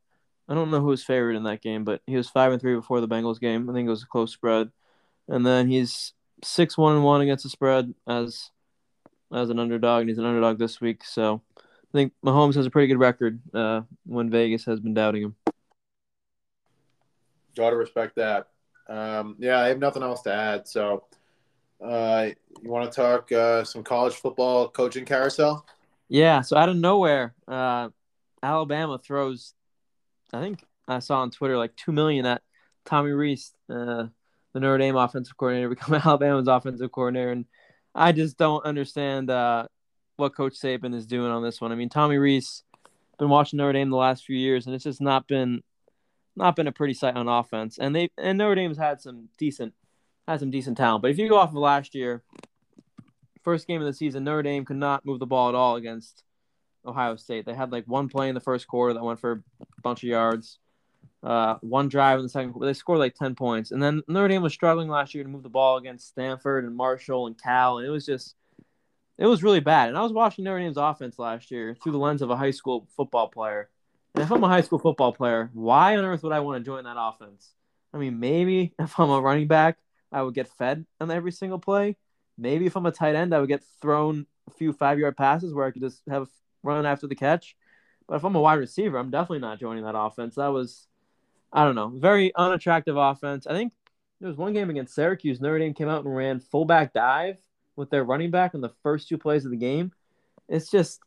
[0.48, 2.74] I don't know who was favored in that game, but he was five and three
[2.74, 3.68] before the Bengals game.
[3.68, 4.70] I think it was a close spread,
[5.28, 6.12] and then he's
[6.44, 8.50] six one and one against the spread as
[9.32, 11.04] as an underdog, and he's an underdog this week.
[11.04, 15.22] So I think Mahomes has a pretty good record uh, when Vegas has been doubting
[15.22, 15.36] him.
[17.54, 18.48] Got to respect that.
[18.88, 20.66] Um, yeah, I have nothing else to add.
[20.66, 21.04] So,
[21.84, 22.28] uh,
[22.62, 25.66] you want to talk uh, some college football coaching carousel?
[26.12, 27.88] Yeah, so out of nowhere, uh,
[28.42, 29.54] Alabama throws.
[30.30, 32.42] I think I saw on Twitter like two million at
[32.84, 34.08] Tommy Rees, uh,
[34.52, 37.46] the Notre Dame offensive coordinator, become Alabama's offensive coordinator, and
[37.94, 39.68] I just don't understand uh,
[40.16, 41.72] what Coach Saban is doing on this one.
[41.72, 42.62] I mean, Tommy Rees
[43.18, 45.62] been watching Notre Dame the last few years, and it's just not been
[46.36, 47.78] not been a pretty sight on offense.
[47.78, 49.72] And they and Notre Dame's had some decent
[50.28, 52.22] had some decent talent, but if you go off of last year,
[53.42, 56.24] first game of the season, Notre Dame could not move the ball at all against
[56.84, 57.46] Ohio State.
[57.46, 60.08] They had like one play in the first quarter that went for a bunch of
[60.08, 60.58] yards.
[61.22, 62.66] Uh, one drive in the second quarter.
[62.66, 63.70] They scored like 10 points.
[63.70, 66.76] And then Notre Dame was struggling last year to move the ball against Stanford and
[66.76, 67.78] Marshall and Cal.
[67.78, 68.34] And it was just,
[69.18, 69.88] it was really bad.
[69.88, 72.50] And I was watching Notre Dame's offense last year through the lens of a high
[72.50, 73.68] school football player.
[74.14, 76.68] And if I'm a high school football player, why on earth would I want to
[76.68, 77.52] join that offense?
[77.94, 79.78] I mean, maybe if I'm a running back,
[80.10, 81.96] I would get fed on every single play.
[82.38, 85.54] Maybe if I'm a tight end, I would get thrown a few five yard passes
[85.54, 86.28] where I could just have
[86.62, 87.56] run after the catch.
[88.08, 90.34] But if I'm a wide receiver, I'm definitely not joining that offense.
[90.34, 90.86] That was,
[91.52, 93.46] I don't know, very unattractive offense.
[93.46, 93.72] I think
[94.20, 95.40] there was one game against Syracuse.
[95.40, 97.36] Notre Dame came out and ran fullback dive
[97.76, 99.92] with their running back in the first two plays of the game.
[100.48, 101.00] It's just,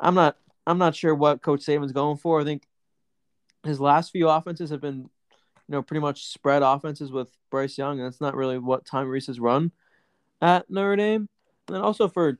[0.00, 2.40] I'm not, I'm not sure what Coach Saban's going for.
[2.40, 2.66] I think
[3.64, 5.08] his last few offenses have been, you
[5.68, 9.40] know, pretty much spread offenses with Bryce Young, and that's not really what Tom has
[9.40, 9.72] run.
[10.44, 11.26] At Notre Dame.
[11.68, 12.38] And then also for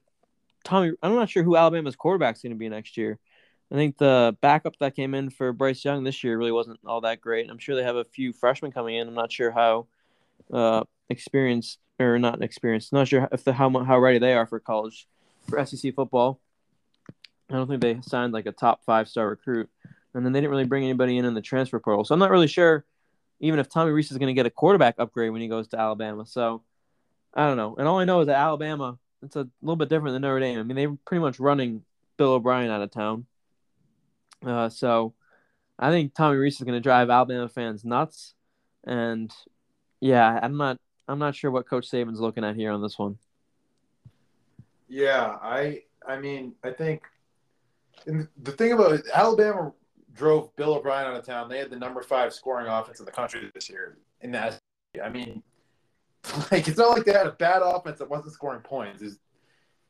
[0.63, 3.19] Tommy, I'm not sure who Alabama's quarterback's going to be next year.
[3.73, 7.01] I think the backup that came in for Bryce Young this year really wasn't all
[7.01, 7.49] that great.
[7.49, 9.09] I'm sure they have a few freshmen coming in.
[9.09, 9.87] I'm not sure how
[10.53, 12.93] uh, experienced or not experienced.
[12.93, 15.09] Not sure if the how how ready they are for college
[15.49, 16.41] for SEC football.
[17.51, 19.71] I don't think they signed like a top five star recruit,
[20.13, 22.05] and then they didn't really bring anybody in in the transfer portal.
[22.05, 22.85] So I'm not really sure
[23.41, 25.81] even if Tommy Rees is going to get a quarterback upgrade when he goes to
[25.81, 26.27] Alabama.
[26.27, 26.63] So
[27.35, 27.75] I don't know.
[27.77, 30.59] And all I know is that Alabama it's a little bit different than Notre Dame.
[30.59, 31.83] I mean, they are pretty much running
[32.17, 33.27] Bill O'Brien out of town.
[34.45, 35.15] Uh, so
[35.79, 38.35] I think Tommy Rees is going to drive Alabama fans nuts.
[38.87, 39.33] And
[40.01, 43.19] yeah, I'm not I'm not sure what Coach Saban's looking at here on this one.
[44.89, 47.03] Yeah, I I mean I think
[48.07, 49.73] and the thing about it, Alabama
[50.13, 51.49] drove Bill O'Brien out of town.
[51.49, 53.97] They had the number five scoring offense in the country this year.
[54.21, 54.59] In that,
[55.03, 55.43] I mean,
[56.51, 59.03] like it's not like they had a bad offense that wasn't scoring points.
[59.03, 59.19] Is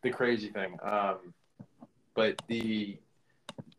[0.02, 0.76] the crazy thing.
[0.82, 1.34] Um,
[2.14, 2.98] but the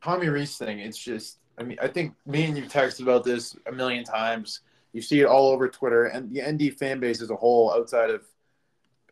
[0.03, 1.39] Tommy Rees thing, it's just.
[1.57, 4.59] I mean, I think me and you texted about this a million times.
[4.91, 8.09] You see it all over Twitter and the ND fan base as a whole, outside
[8.09, 8.25] of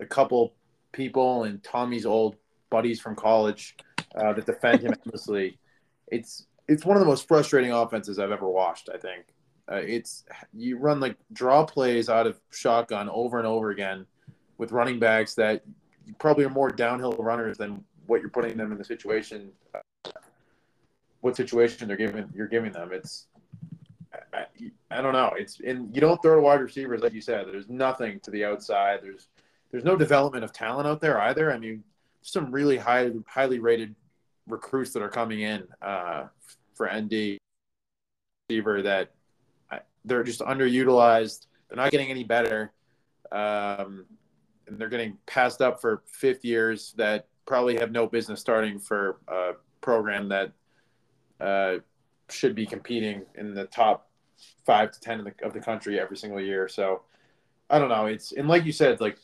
[0.01, 0.53] a couple
[0.91, 2.35] people and Tommy's old
[2.69, 3.75] buddies from college
[4.15, 5.57] uh, that defend him endlessly.
[6.11, 8.87] It's it's one of the most frustrating offenses I've ever watched.
[8.93, 9.32] I think
[9.71, 14.05] uh, it's you run like draw plays out of shotgun over and over again
[14.57, 15.63] with running backs that
[16.19, 19.51] probably are more downhill runners than what you're putting them in the situation.
[19.73, 20.09] Uh,
[21.21, 22.89] what situation they're giving you're giving them?
[22.91, 23.27] It's
[24.33, 24.45] I,
[24.91, 25.31] I, don't know.
[25.37, 27.45] It's and you don't throw to wide receivers like you said.
[27.47, 28.99] There's nothing to the outside.
[29.01, 29.27] There's
[29.71, 31.51] there's no development of talent out there either.
[31.51, 31.83] I mean,
[32.21, 33.95] some really high highly rated
[34.47, 36.25] recruits that are coming in uh,
[36.73, 37.37] for ND
[38.49, 39.11] receiver that
[40.05, 41.47] they're just underutilized.
[41.67, 42.71] They're not getting any better,
[43.31, 44.05] um,
[44.67, 49.17] and they're getting passed up for fifth years that probably have no business starting for
[49.27, 50.51] a program that
[51.39, 51.75] uh,
[52.29, 54.09] should be competing in the top
[54.65, 56.67] five to ten of the, of the country every single year.
[56.67, 57.01] So
[57.69, 58.05] I don't know.
[58.05, 59.17] It's and like you said, like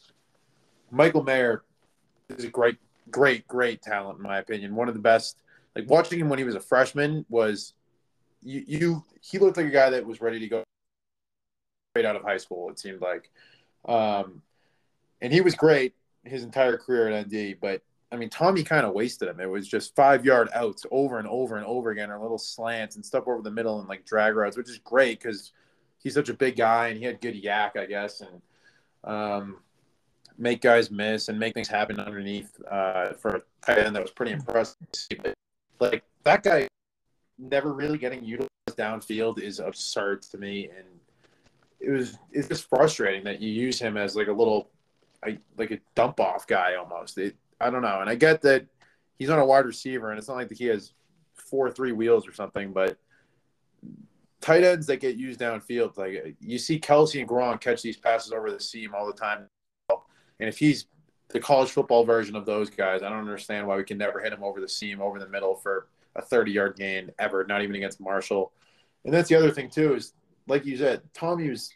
[0.91, 1.63] Michael Mayer
[2.29, 2.77] is a great
[3.11, 4.75] great, great talent in my opinion.
[4.75, 5.41] One of the best.
[5.75, 7.73] Like watching him when he was a freshman was
[8.41, 10.63] you, you he looked like a guy that was ready to go
[11.91, 12.69] straight out of high school.
[12.69, 13.29] It seemed like,
[13.85, 14.41] um,
[15.21, 17.57] and he was great his entire career at ND.
[17.59, 19.39] But I mean, Tommy kind of wasted him.
[19.39, 22.95] It was just five yard outs over and over and over again, or little slants
[22.95, 25.51] and stuff over the middle and like drag routes, which is great because
[25.99, 28.41] he's such a big guy and he had good YAC, I guess, and
[29.03, 29.57] um,
[30.37, 34.11] make guys miss and make things happen underneath uh, for a tight end that was
[34.11, 34.77] pretty impressive.
[35.21, 35.33] But,
[35.79, 36.67] like that guy
[37.37, 40.87] never really getting utilized downfield is absurd to me, and
[41.79, 44.69] it was it's just frustrating that you use him as like a little
[45.57, 47.17] like a dump off guy almost.
[47.17, 48.65] It, I don't know, and I get that
[49.17, 50.93] he's not a wide receiver, and it's not like he has
[51.33, 52.97] four or three wheels or something, but
[54.41, 58.31] tight ends that get used downfield, like you see Kelce and Gronk catch these passes
[58.31, 59.47] over the seam all the time
[60.39, 60.85] and if he's
[61.29, 64.33] the college football version of those guys, I don't understand why we can never hit
[64.33, 67.75] him over the seam, over the middle for a 30 yard gain ever, not even
[67.75, 68.51] against Marshall.
[69.05, 70.13] And that's the other thing, too, is
[70.49, 71.71] like you said, Tommy was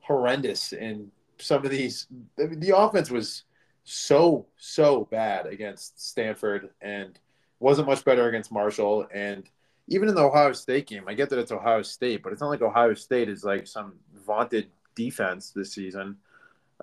[0.00, 2.06] horrendous in some of these.
[2.38, 3.44] I mean, the offense was
[3.84, 7.18] so, so bad against Stanford and
[7.58, 9.06] wasn't much better against Marshall.
[9.12, 9.48] And
[9.88, 12.50] even in the Ohio State game, I get that it's Ohio State, but it's not
[12.50, 13.94] like Ohio State is like some
[14.24, 16.16] vaunted defense this season.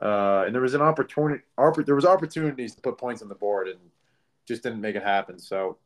[0.01, 1.43] Uh, and there was an opportunity.
[1.85, 3.79] There was opportunities to put points on the board, and
[4.47, 5.37] just didn't make it happen.
[5.37, 5.77] So,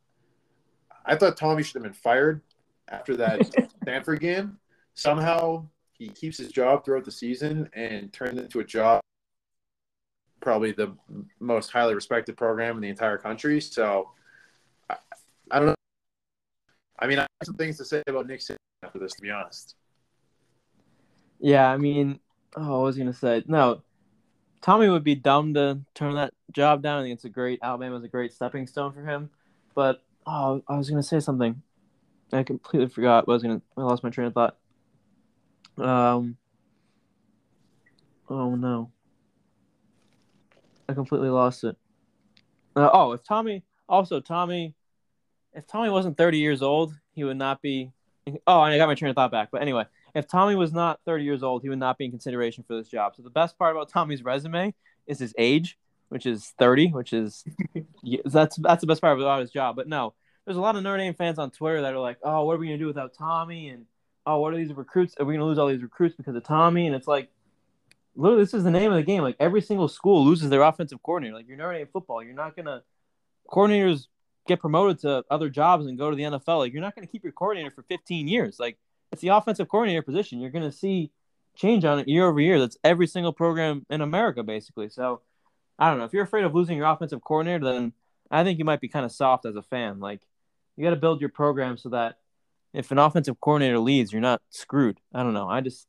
[1.04, 2.40] I thought Tommy should have been fired
[2.88, 4.58] after that Stanford game.
[4.94, 9.00] Somehow, he keeps his job throughout the season and turns into a job
[10.40, 10.94] probably the
[11.40, 13.60] most highly respected program in the entire country.
[13.60, 14.10] So,
[14.90, 14.96] I,
[15.50, 15.74] I don't know.
[16.98, 19.30] I mean, I have some things to say about Nick Saban after this, to be
[19.30, 19.74] honest.
[21.40, 22.20] Yeah, I mean,
[22.56, 23.42] oh, what was going to say?
[23.46, 23.82] No,
[24.64, 27.00] Tommy would be dumb to turn that job down.
[27.00, 29.28] I think it's a great Alabama's a great stepping stone for him.
[29.74, 31.60] But oh, I was gonna say something.
[32.32, 33.24] I completely forgot.
[33.28, 33.60] I was gonna.
[33.76, 34.56] I lost my train of thought.
[35.78, 36.36] Um.
[38.28, 38.90] Oh no.
[40.88, 41.76] I completely lost it.
[42.76, 44.74] Uh, oh, if Tommy also Tommy,
[45.52, 47.92] if Tommy wasn't 30 years old, he would not be.
[48.46, 49.50] Oh, I got my train of thought back.
[49.52, 49.84] But anyway,
[50.14, 52.88] if Tommy was not 30 years old, he would not be in consideration for this
[52.88, 53.14] job.
[53.16, 54.74] So the best part about Tommy's resume
[55.06, 57.44] is his age, which is 30, which is
[58.24, 59.76] that's that's the best part about his job.
[59.76, 62.44] But no, there's a lot of Notre Dame fans on Twitter that are like, "Oh,
[62.44, 63.86] what are we gonna do without Tommy?" and
[64.26, 65.14] "Oh, what are these recruits?
[65.18, 67.30] Are we gonna lose all these recruits because of Tommy?" And it's like,
[68.16, 69.22] literally this is the name of the game.
[69.22, 71.36] Like every single school loses their offensive coordinator.
[71.36, 72.82] Like you're Notre Dame football, you're not gonna
[73.48, 74.06] coordinators
[74.46, 76.58] get promoted to other jobs and go to the NFL.
[76.58, 78.58] Like you're not gonna keep your coordinator for 15 years.
[78.58, 78.78] Like
[79.12, 80.40] it's the offensive coordinator position.
[80.40, 81.10] You're gonna see
[81.56, 82.58] change on it year over year.
[82.58, 84.88] That's every single program in America basically.
[84.88, 85.20] So
[85.78, 87.92] I don't know if you're afraid of losing your offensive coordinator, then
[88.30, 90.00] I think you might be kind of soft as a fan.
[90.00, 90.20] Like
[90.76, 92.18] you got to build your program so that
[92.74, 95.00] if an offensive coordinator leads, you're not screwed.
[95.14, 95.48] I don't know.
[95.48, 95.86] I just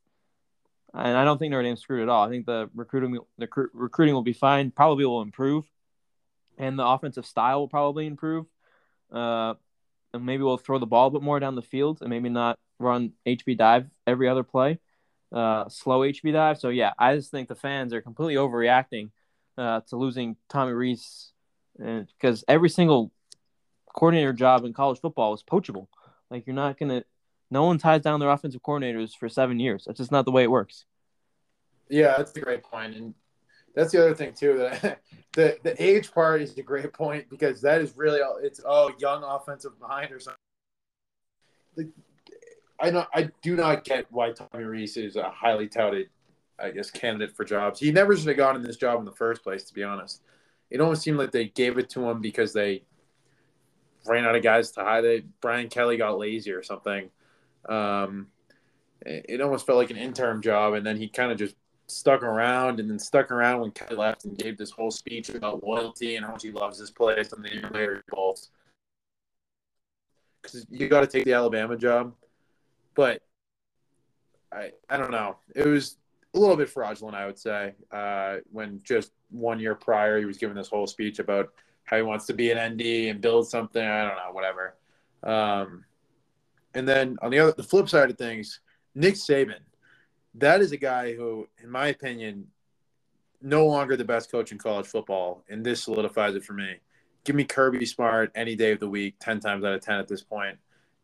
[0.94, 2.26] and I don't think Notre Dame's screwed at all.
[2.26, 4.72] I think the recruiting the recruiting will be fine.
[4.72, 5.66] Probably will improve,
[6.58, 8.46] and the offensive style will probably improve.
[9.12, 9.56] Uh,
[10.14, 12.58] and maybe we'll throw the ball a bit more down the field, and maybe not
[12.80, 14.80] run HB dive every other play,
[15.34, 16.60] uh, slow HB dive.
[16.60, 19.10] So yeah, I just think the fans are completely overreacting
[19.58, 21.32] uh, to losing Tommy Rees,
[21.78, 23.12] because every single
[23.94, 25.88] coordinator job in college football is poachable.
[26.36, 27.06] Like you're not gonna
[27.50, 29.86] no one ties down their offensive coordinators for seven years.
[29.86, 30.84] That's just not the way it works.
[31.88, 33.14] Yeah, that's a great point, and
[33.74, 34.58] that's the other thing too.
[34.58, 35.00] That
[35.32, 38.38] the the age part is a great point because that is really all.
[38.44, 41.94] It's oh young offensive mind or something.
[42.82, 46.10] I know I do not get why Tommy Rees is a highly touted,
[46.60, 47.80] I guess, candidate for jobs.
[47.80, 49.64] He never should have gotten this job in the first place.
[49.64, 50.22] To be honest,
[50.70, 52.84] it almost seemed like they gave it to him because they
[54.08, 55.26] ran out of guys to hide it.
[55.42, 57.10] Brian Kelly got lazy or something.
[57.68, 58.28] Um,
[59.06, 61.56] it almost felt like an interim job, and then he kind of just
[61.88, 65.64] stuck around and then stuck around when Kelly left and gave this whole speech about
[65.64, 68.04] loyalty and how much he loves this place and the year later.
[70.42, 72.14] Because you got to take the Alabama job,
[72.96, 73.22] but
[74.52, 75.38] I I don't know.
[75.56, 75.98] It was
[76.34, 80.38] a little bit fraudulent, I would say, uh, when just one year prior he was
[80.38, 81.52] giving this whole speech about
[81.86, 83.84] how he wants to be an ND and build something.
[83.84, 84.76] I don't know, whatever.
[85.24, 85.86] Um,
[86.74, 88.60] and then on the other, the flip side of things,
[88.94, 89.60] Nick Saban,
[90.36, 92.48] that is a guy who, in my opinion,
[93.42, 96.76] no longer the best coach in college football, and this solidifies it for me.
[97.24, 100.08] Give me Kirby Smart any day of the week, ten times out of ten at
[100.08, 100.58] this point.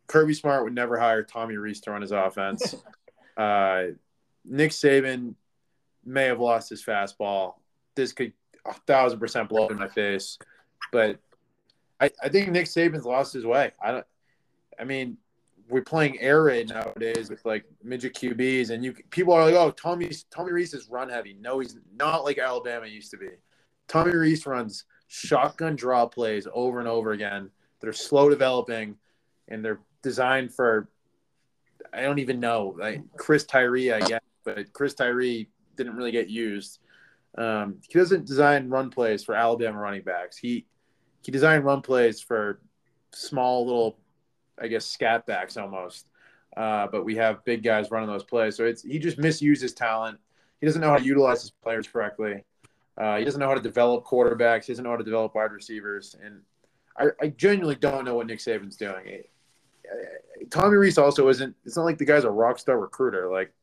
[0.07, 2.75] Kirby Smart would never hire Tommy Rees to run his offense.
[3.37, 3.83] uh,
[4.43, 5.35] Nick Saban
[6.03, 7.55] may have lost his fastball.
[7.95, 8.33] This could
[8.65, 10.37] a thousand percent blow up in my face.
[10.91, 11.19] But
[11.99, 13.71] I, I think Nick Saban's lost his way.
[13.81, 14.05] I don't.
[14.79, 15.17] I mean,
[15.69, 19.71] we're playing air raid nowadays with like midget QBs, and you people are like, "Oh,
[19.71, 23.29] Tommy Tommy Rees is run heavy." No, he's not like Alabama used to be.
[23.87, 27.49] Tommy Rees runs shotgun draw plays over and over again.
[27.79, 28.95] They're slow developing,
[29.47, 30.89] and they're designed for.
[31.93, 36.29] I don't even know, like Chris Tyree, I guess, but Chris Tyree didn't really get
[36.29, 36.79] used.
[37.37, 40.37] Um, he doesn't design run plays for Alabama running backs.
[40.37, 40.65] He
[41.21, 42.60] he designed run plays for
[43.12, 43.97] small little,
[44.60, 46.07] I guess, scat backs almost.
[46.55, 50.19] Uh, but we have big guys running those plays, so it's he just misuses talent.
[50.60, 52.43] He doesn't know how to utilize his players correctly.
[52.97, 54.65] Uh, he doesn't know how to develop quarterbacks.
[54.65, 56.41] He doesn't know how to develop wide receivers, and
[56.97, 59.23] I, I genuinely don't know what Nick Saban's doing.
[60.49, 61.55] Tommy Rees also isn't.
[61.65, 63.31] It's not like the guy's a rock star recruiter.
[63.31, 63.53] Like,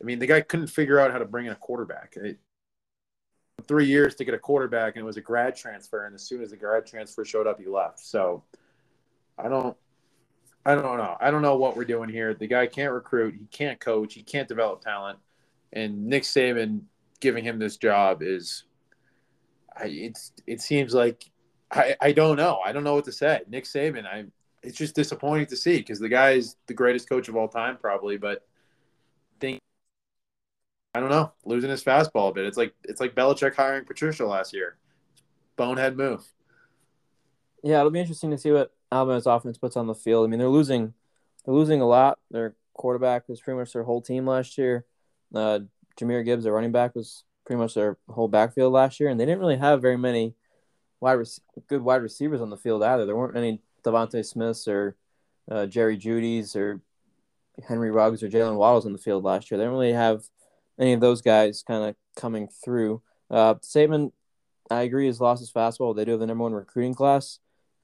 [0.00, 2.14] I mean, the guy couldn't figure out how to bring in a quarterback.
[2.16, 2.38] It,
[3.66, 6.06] three years to get a quarterback, and it was a grad transfer.
[6.06, 8.00] And as soon as the grad transfer showed up, he left.
[8.00, 8.42] So
[9.38, 9.76] I don't,
[10.64, 11.16] I don't know.
[11.20, 12.34] I don't know what we're doing here.
[12.34, 13.34] The guy can't recruit.
[13.34, 14.14] He can't coach.
[14.14, 15.18] He can't develop talent.
[15.72, 16.82] And Nick Saban
[17.20, 18.64] giving him this job is,
[19.76, 21.30] I, it's it seems like
[21.70, 22.60] I, I don't know.
[22.64, 23.42] I don't know what to say.
[23.48, 24.26] Nick Saban, I
[24.62, 27.76] it's just disappointing to see because the guy is the greatest coach of all time,
[27.76, 28.46] probably, but
[29.40, 29.60] think
[30.94, 32.46] I don't know, losing his fastball a bit.
[32.46, 34.76] It's like it's like Belichick hiring Patricia last year.
[35.56, 36.24] Bonehead move.
[37.62, 40.26] Yeah, it'll be interesting to see what Alabama's offense puts on the field.
[40.26, 40.94] I mean, they're losing,
[41.44, 42.18] they're losing a lot.
[42.30, 44.84] Their quarterback was pretty much their whole team last year.
[45.34, 45.60] Uh,
[45.98, 49.24] Jahmyr Gibbs, their running back, was pretty much their whole backfield last year, and they
[49.24, 50.34] didn't really have very many
[51.00, 51.18] wide
[51.68, 53.06] good wide receivers on the field either.
[53.06, 54.96] There weren't any DeVonta Smiths or
[55.50, 56.80] uh, Jerry Jeudy's or
[57.66, 59.58] Henry Ruggs or Jalen Waddles on the field last year.
[59.58, 60.24] They don't really have
[60.78, 63.02] any of those guys kind of coming through.
[63.30, 64.12] Uh, Saban,
[64.70, 65.94] I agree, has lost his fastball.
[65.94, 67.38] They do have the number one recruiting class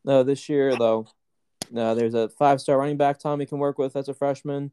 [0.07, 1.07] uh, this year, though.
[1.75, 4.73] Uh, there's a five star running back Tommy can work with as a freshman,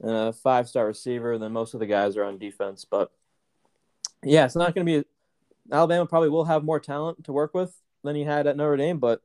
[0.00, 1.34] and a five star receiver.
[1.34, 2.86] And then most of the guys are on defense.
[2.88, 3.10] But
[4.22, 5.08] yeah, it's not going to be.
[5.72, 8.98] Alabama probably will have more talent to work with than he had at Notre Dame,
[8.98, 9.20] but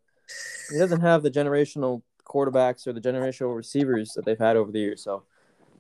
[0.71, 4.79] he doesn't have the generational quarterbacks or the generational receivers that they've had over the
[4.79, 5.01] years.
[5.01, 5.23] So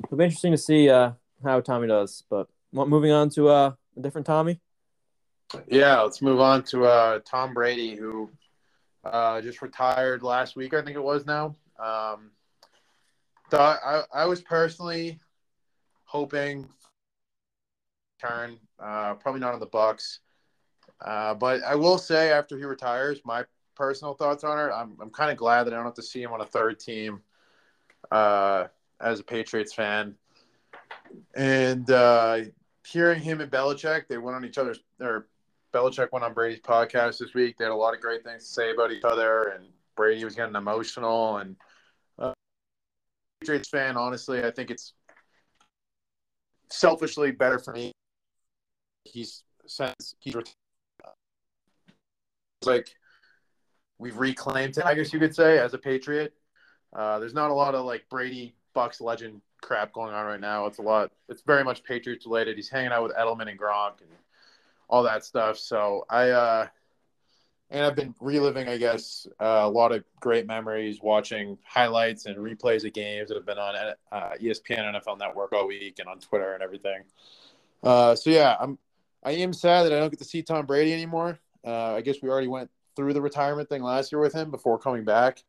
[0.03, 1.11] it'll be interesting to see uh,
[1.43, 2.23] how Tommy does.
[2.29, 4.59] But moving on to uh, a different Tommy.
[5.67, 8.29] Yeah, let's move on to uh, Tom Brady, who
[9.03, 10.73] uh, just retired last week.
[10.73, 11.55] I think it was now.
[11.79, 12.31] Um,
[13.49, 15.19] thought I, I was personally
[16.05, 16.67] hoping
[18.19, 18.57] turn.
[18.79, 20.19] Uh, probably not on the Bucs.
[21.01, 23.43] Uh, but I will say, after he retires, my
[23.75, 26.21] personal thoughts on it, I'm, I'm kind of glad that I don't have to see
[26.21, 27.21] him on a third team
[28.11, 28.65] uh,
[28.99, 30.15] as a Patriots fan.
[31.35, 32.41] And uh,
[32.85, 35.27] hearing him and Belichick, they went on each other's, or
[35.73, 37.57] Belichick went on Brady's podcast this week.
[37.57, 40.35] They had a lot of great things to say about each other, and Brady was
[40.35, 41.37] getting emotional.
[41.37, 41.55] And
[42.17, 42.33] uh,
[43.41, 44.93] Patriots fan, honestly, I think it's
[46.69, 47.91] selfishly better for me.
[49.03, 50.35] He's since he's
[52.65, 52.95] like
[53.97, 56.33] we've reclaimed him, I guess you could say, as a Patriot.
[56.93, 60.65] Uh, there's not a lot of like Brady Bucs legend crap going on right now.
[60.67, 61.11] It's a lot.
[61.29, 62.55] It's very much Patriots related.
[62.55, 64.09] He's hanging out with Edelman and Gronk and
[64.89, 65.57] all that stuff.
[65.57, 66.67] So I uh,
[67.71, 72.37] and I've been reliving, I guess, uh, a lot of great memories watching highlights and
[72.37, 73.75] replays of games that have been on
[74.11, 77.01] uh, ESPN NFL Network all week and on Twitter and everything.
[77.81, 78.77] Uh, so yeah, I'm
[79.23, 81.39] I am sad that I don't get to see Tom Brady anymore.
[81.65, 84.77] Uh, I guess we already went through the retirement thing last year with him before
[84.77, 85.43] coming back.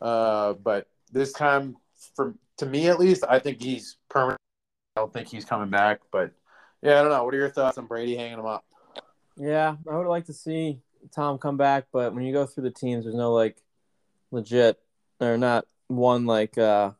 [0.00, 1.76] Uh, but this time,
[2.14, 4.40] for to me at least, I think he's permanent.
[4.96, 6.00] I don't think he's coming back.
[6.10, 6.32] But
[6.82, 7.24] yeah, I don't know.
[7.24, 8.64] What are your thoughts on Brady hanging him up?
[9.36, 10.80] Yeah, I would like to see
[11.14, 13.56] Tom come back, but when you go through the teams, there's no like
[14.30, 14.78] legit
[15.20, 16.90] or not one like uh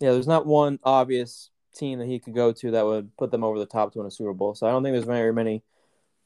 [0.00, 3.44] yeah, there's not one obvious team that he could go to that would put them
[3.44, 4.54] over the top to win a Super Bowl.
[4.54, 5.62] So I don't think there's very many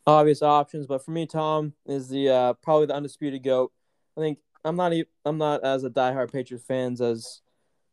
[0.07, 0.87] obvious options.
[0.87, 3.73] But for me, Tom is the uh, probably the undisputed goat.
[4.17, 4.93] I think I'm not
[5.25, 7.41] I'm not as a diehard Patriots fans as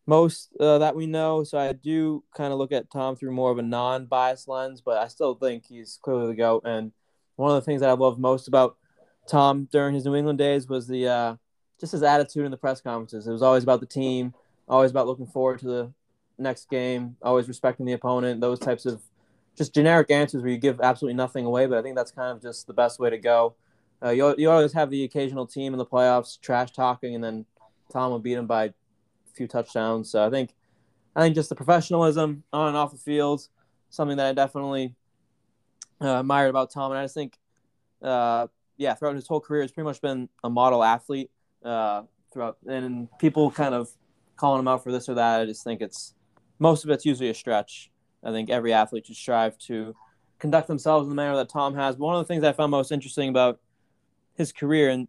[0.10, 1.44] most uh, that we know.
[1.44, 4.98] So I do kind of look at Tom through more of a non-biased lens, but
[4.98, 6.64] I still think he's clearly the goat.
[6.66, 6.92] And
[7.36, 8.76] one of the things that I love most about
[9.28, 11.36] Tom during his New England days was the uh,
[11.80, 13.28] just his attitude in the press conferences.
[13.28, 14.34] It was always about the team,
[14.68, 15.94] always about looking forward to the
[16.38, 18.42] next game, always respecting the opponent.
[18.42, 19.02] Those types of
[19.56, 21.68] just generic answers where you give absolutely nothing away.
[21.68, 23.56] But I think that's kind of just the best way to go.
[24.04, 27.46] Uh, you, you always have the occasional team in the playoffs trash talking, and then
[27.92, 28.74] Tom will beat them by
[29.40, 30.12] few touchdowns.
[30.12, 30.54] So I think
[31.16, 33.48] I think just the professionalism on and off the field,
[33.90, 34.94] something that I definitely
[36.02, 37.40] uh, admired about Tom, and I just think,
[38.02, 41.32] uh, yeah, throughout his whole career, he's pretty much been a model athlete
[41.64, 43.90] uh, throughout, and people kind of
[44.36, 45.42] calling him out for this or that.
[45.42, 46.14] I just think it's
[46.60, 47.90] most of it's usually a stretch.
[48.24, 49.96] I think every athlete should strive to
[50.38, 51.96] conduct themselves in the manner that Tom has.
[51.96, 53.60] But one of the things I found most interesting about
[54.36, 55.08] his career, and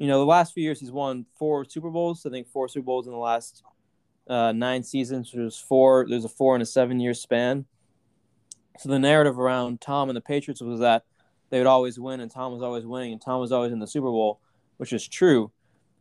[0.00, 2.24] you know, the last few years he's won four Super Bowls.
[2.24, 3.62] I think four Super Bowls in the last
[4.26, 5.30] uh, nine seasons.
[5.30, 6.06] There's four.
[6.08, 7.66] There's a four and a seven year span.
[8.78, 11.04] So the narrative around Tom and the Patriots was that
[11.50, 13.86] they would always win, and Tom was always winning, and Tom was always in the
[13.86, 14.40] Super Bowl,
[14.78, 15.52] which is true.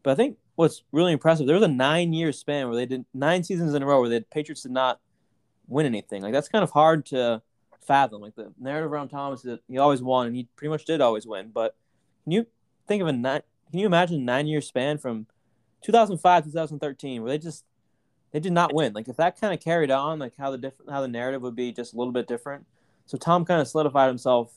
[0.01, 3.03] But I think what's really impressive, there was a nine year span where they did
[3.13, 5.01] nine seasons in a row where the Patriots did not
[5.67, 6.21] win anything.
[6.21, 7.41] Like that's kind of hard to
[7.85, 8.21] fathom.
[8.21, 11.01] Like the narrative around Thomas is that he always won and he pretty much did
[11.01, 11.51] always win.
[11.53, 11.75] But
[12.23, 12.47] can you
[12.87, 13.41] think of a nine?
[13.69, 15.27] Can you imagine nine year span from
[15.83, 17.65] 2005 2013 where they just
[18.31, 18.93] they did not win?
[18.93, 21.55] Like if that kind of carried on, like how the different how the narrative would
[21.55, 22.65] be just a little bit different.
[23.05, 24.53] So Tom kind of solidified himself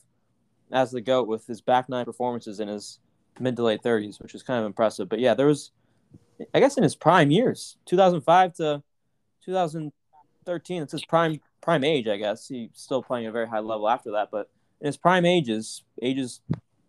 [0.71, 2.99] as the goat with his back nine performances in his
[3.39, 5.09] mid to late 30s, which is kind of impressive.
[5.09, 5.71] But yeah, there was,
[6.53, 8.83] I guess, in his prime years, 2005 to
[9.43, 9.91] 2000
[10.45, 10.83] 13.
[10.83, 12.47] It's his prime prime age, I guess.
[12.47, 14.49] He's still playing at a very high level after that, but
[14.81, 16.41] in his prime ages, ages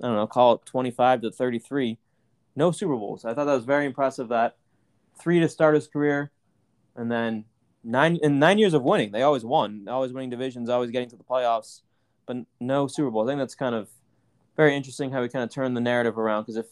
[0.03, 1.99] I don't know, call it 25 to 33,
[2.57, 3.25] no Super Bowls.
[3.25, 4.29] I thought that was very impressive.
[4.29, 4.57] That
[5.19, 6.31] three to start his career,
[6.97, 7.45] and then
[7.83, 11.17] nine in nine years of winning, they always won, always winning divisions, always getting to
[11.17, 11.83] the playoffs,
[12.27, 13.25] but no Super Bowl.
[13.25, 13.89] I think that's kind of
[14.57, 16.67] very interesting how we kind of turn the narrative around because if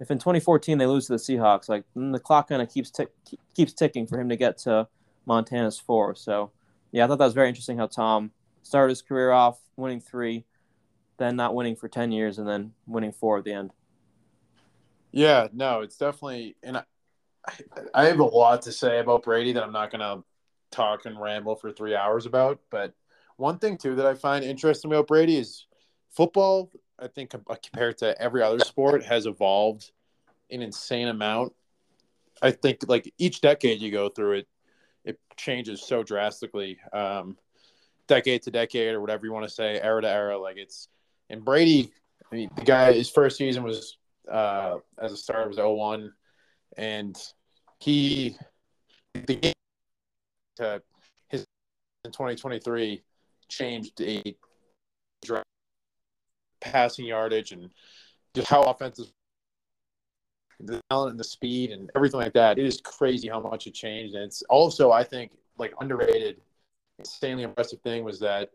[0.00, 2.90] if in 2014 they lose to the Seahawks, like the clock kind of keeps
[3.54, 4.88] keeps ticking for him to get to
[5.26, 6.14] Montana's four.
[6.14, 6.50] So,
[6.90, 8.32] yeah, I thought that was very interesting how Tom
[8.62, 10.44] started his career off winning three,
[11.18, 13.70] then not winning for 10 years, and then winning four at the end.
[15.12, 16.84] Yeah, no, it's definitely, and I,
[17.94, 20.24] I have a lot to say about Brady that I'm not going to
[20.70, 22.60] talk and ramble for three hours about.
[22.70, 22.94] But
[23.36, 25.66] one thing, too, that I find interesting about Brady is
[26.10, 29.90] football, I think, compared to every other sport, has evolved
[30.50, 31.52] an insane amount.
[32.40, 34.48] I think, like, each decade you go through it,
[35.04, 37.36] it changes so drastically, um,
[38.06, 40.38] decade to decade or whatever you want to say, era to era.
[40.38, 40.88] Like it's
[41.30, 41.92] and Brady.
[42.30, 43.98] I mean, the guy his first season was
[44.30, 46.12] uh, as a starter was 01
[46.76, 47.16] and
[47.80, 48.36] he
[49.14, 49.52] the game
[50.56, 50.82] to
[51.28, 51.44] his
[52.04, 53.02] in 2023
[53.48, 54.34] changed a
[56.60, 57.70] passing yardage and
[58.34, 59.06] just how offensive
[60.60, 62.58] the talent and the speed and everything like that.
[62.58, 64.14] It is crazy how much it changed.
[64.14, 66.40] And it's also, I think, like underrated,
[66.98, 68.50] insanely impressive thing was that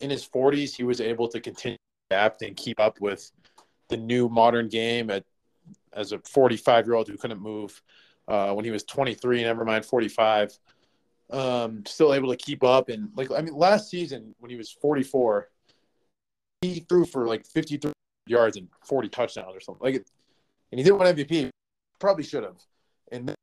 [0.00, 3.30] in his 40s, he was able to continue to adapt and keep up with
[3.94, 5.24] the new modern game at
[5.92, 7.80] as a 45 year old who couldn't move
[8.26, 10.58] uh, when he was 23, never mind 45.
[11.30, 14.70] Um, still able to keep up and like I mean, last season when he was
[14.70, 15.48] 44,
[16.60, 17.92] he threw for like 53
[18.26, 20.10] yards and 40 touchdowns or something like it,
[20.70, 21.50] and he didn't win MVP.
[21.98, 22.60] Probably should have,
[23.12, 23.34] and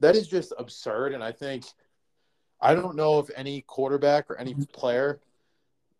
[0.00, 1.14] that is just absurd.
[1.14, 1.64] And I think
[2.60, 5.20] I don't know if any quarterback or any player.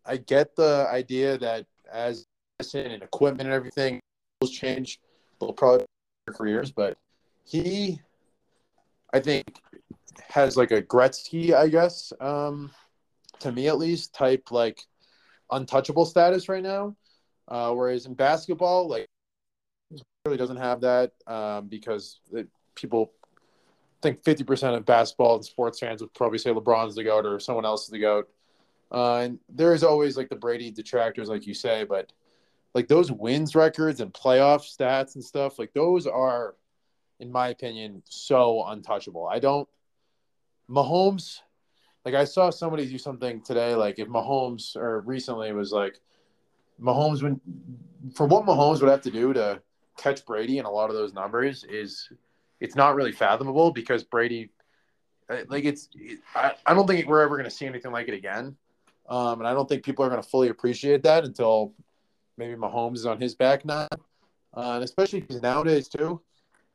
[0.05, 2.25] I get the idea that as
[2.73, 3.99] and equipment and everything
[4.41, 4.99] will change,
[5.39, 5.85] they'll probably
[6.29, 6.71] careers.
[6.71, 6.97] But
[7.43, 7.99] he,
[9.13, 9.61] I think,
[10.29, 12.71] has like a Gretzky, I guess, um,
[13.39, 14.81] to me at least, type like
[15.51, 16.95] untouchable status right now.
[17.47, 19.07] Uh, whereas in basketball, like
[20.25, 23.11] really doesn't have that um, because it, people
[24.01, 27.65] think 50% of basketball and sports fans would probably say LeBron's the GOAT or someone
[27.65, 28.29] else is the GOAT.
[28.91, 32.11] Uh, and there's always like the Brady detractors, like you say, but
[32.73, 36.55] like those wins records and playoff stats and stuff, like those are,
[37.19, 39.27] in my opinion, so untouchable.
[39.27, 39.67] I don't,
[40.69, 41.39] Mahomes,
[42.05, 45.99] like I saw somebody do something today, like if Mahomes or recently was like,
[46.81, 47.39] Mahomes, when
[48.15, 49.61] for what Mahomes would have to do to
[49.97, 52.09] catch Brady in a lot of those numbers is
[52.59, 54.49] it's not really fathomable because Brady,
[55.29, 55.89] uh, like it's,
[56.33, 58.55] I, I don't think we're ever going to see anything like it again.
[59.09, 61.73] Um, and I don't think people are going to fully appreciate that until
[62.41, 63.87] maybe Mahomes is on his back now.
[64.57, 66.19] Uh, and especially nowadays too,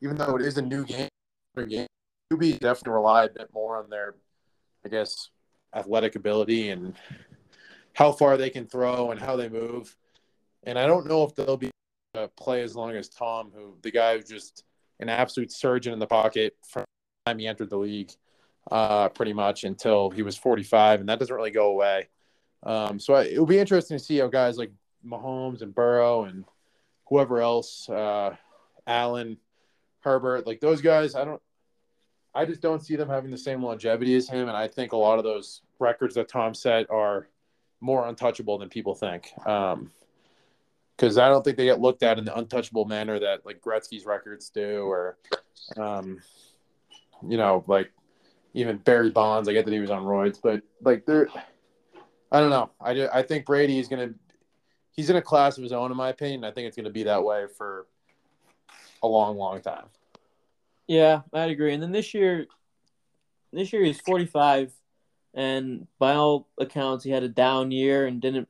[0.01, 1.09] even though it is a new game,
[1.69, 1.87] game
[2.33, 4.15] QBs definitely rely a bit more on their,
[4.85, 5.31] I guess,
[5.75, 6.95] athletic ability and
[7.95, 9.97] how far they can throw and how they move.
[10.63, 11.71] And I don't know if they'll be
[12.37, 14.65] play as long as Tom, who the guy who just
[15.01, 18.13] an absolute surgeon in the pocket from the time he entered the league,
[18.71, 22.09] uh, pretty much until he was 45, and that doesn't really go away.
[22.63, 24.73] Um, so I, it will be interesting to see how guys like
[25.07, 26.45] Mahomes and Burrow and
[27.09, 28.35] whoever else, uh,
[28.87, 29.39] Allen,
[30.01, 31.43] Herbert, like those guys, I don't,
[32.35, 34.97] I just don't see them having the same longevity as him, and I think a
[34.97, 37.29] lot of those records that Tom set are
[37.81, 39.33] more untouchable than people think.
[39.47, 39.91] Um,
[40.97, 44.07] because I don't think they get looked at in the untouchable manner that like Gretzky's
[44.07, 45.19] records do, or,
[45.77, 46.23] um,
[47.27, 47.91] you know, like
[48.55, 49.49] even Barry Bonds.
[49.49, 51.29] I get that he was on roids, but like they're,
[52.33, 52.71] I don't know.
[52.81, 54.15] I I think Brady is gonna,
[54.97, 56.45] he's in a class of his own, in my opinion.
[56.45, 57.87] I think it's gonna be that way for
[59.03, 59.87] a long, long time.
[60.87, 61.75] Yeah, I'd agree.
[61.75, 62.47] And then this year,
[63.53, 64.73] this year he's 45,
[65.35, 68.49] and by all accounts, he had a down year and didn't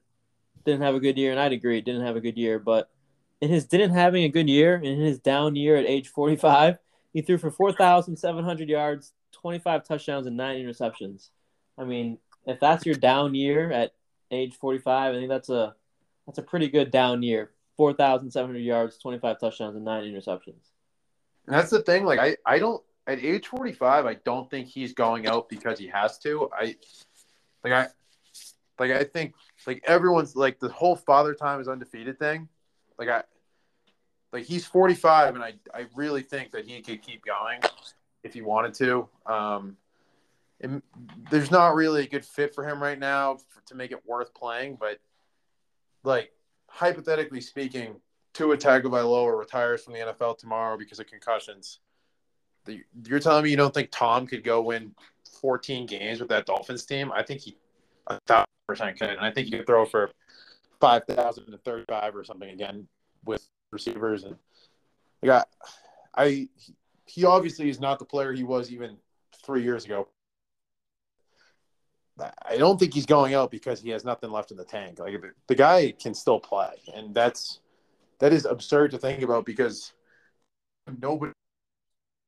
[0.65, 2.59] didn't have a good year, and I'd agree, didn't have a good year.
[2.59, 2.91] But
[3.41, 6.79] in his didn't having a good year, in his down year at age 45,
[7.13, 11.31] he threw for 4,700 yards, 25 touchdowns, and nine interceptions.
[11.79, 13.93] I mean, if that's your down year at
[14.31, 15.75] age 45, I think that's a
[16.27, 17.53] that's a pretty good down year.
[17.77, 20.71] 4,700 yards, 25 touchdowns, and nine interceptions.
[21.47, 22.05] And that's the thing.
[22.05, 25.87] Like, I, I don't, at age 45, I don't think he's going out because he
[25.89, 26.49] has to.
[26.59, 26.77] I,
[27.63, 27.87] like, I,
[28.79, 29.35] like, I think
[29.67, 32.49] like everyone's like the whole father time is undefeated thing.
[32.99, 33.23] Like I
[34.33, 37.61] like he's 45 and I I really think that he could keep going
[38.23, 39.09] if he wanted to.
[39.27, 39.77] Um
[40.61, 40.83] and
[41.31, 44.33] there's not really a good fit for him right now for, to make it worth
[44.33, 44.99] playing, but
[46.07, 46.33] like
[46.69, 47.97] hypothetically speaking,
[48.33, 51.81] Tua Tagovailoa retires from the NFL tomorrow because of concussions.
[53.05, 54.95] You're telling me you don't think Tom could go win
[55.41, 57.13] 14 games with that Dolphins team?
[57.13, 57.57] I think he
[58.07, 59.11] a thousand percent could.
[59.11, 60.11] And I think you could throw for
[60.81, 62.87] five thousand and thirty-five or something again
[63.25, 64.25] with receivers.
[64.25, 64.37] And
[65.23, 65.43] yeah,
[66.15, 66.49] I
[67.07, 68.97] he obviously is not the player he was even
[69.45, 70.09] three years ago.
[72.19, 74.99] I don't think he's going out because he has nothing left in the tank.
[74.99, 77.61] Like the guy can still play, and that's
[78.21, 79.93] that is absurd to think about because
[81.01, 81.33] nobody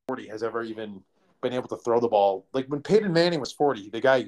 [0.07, 1.03] forty has ever even
[1.43, 2.47] been able to throw the ball.
[2.53, 4.27] Like when Peyton Manning was forty, the guy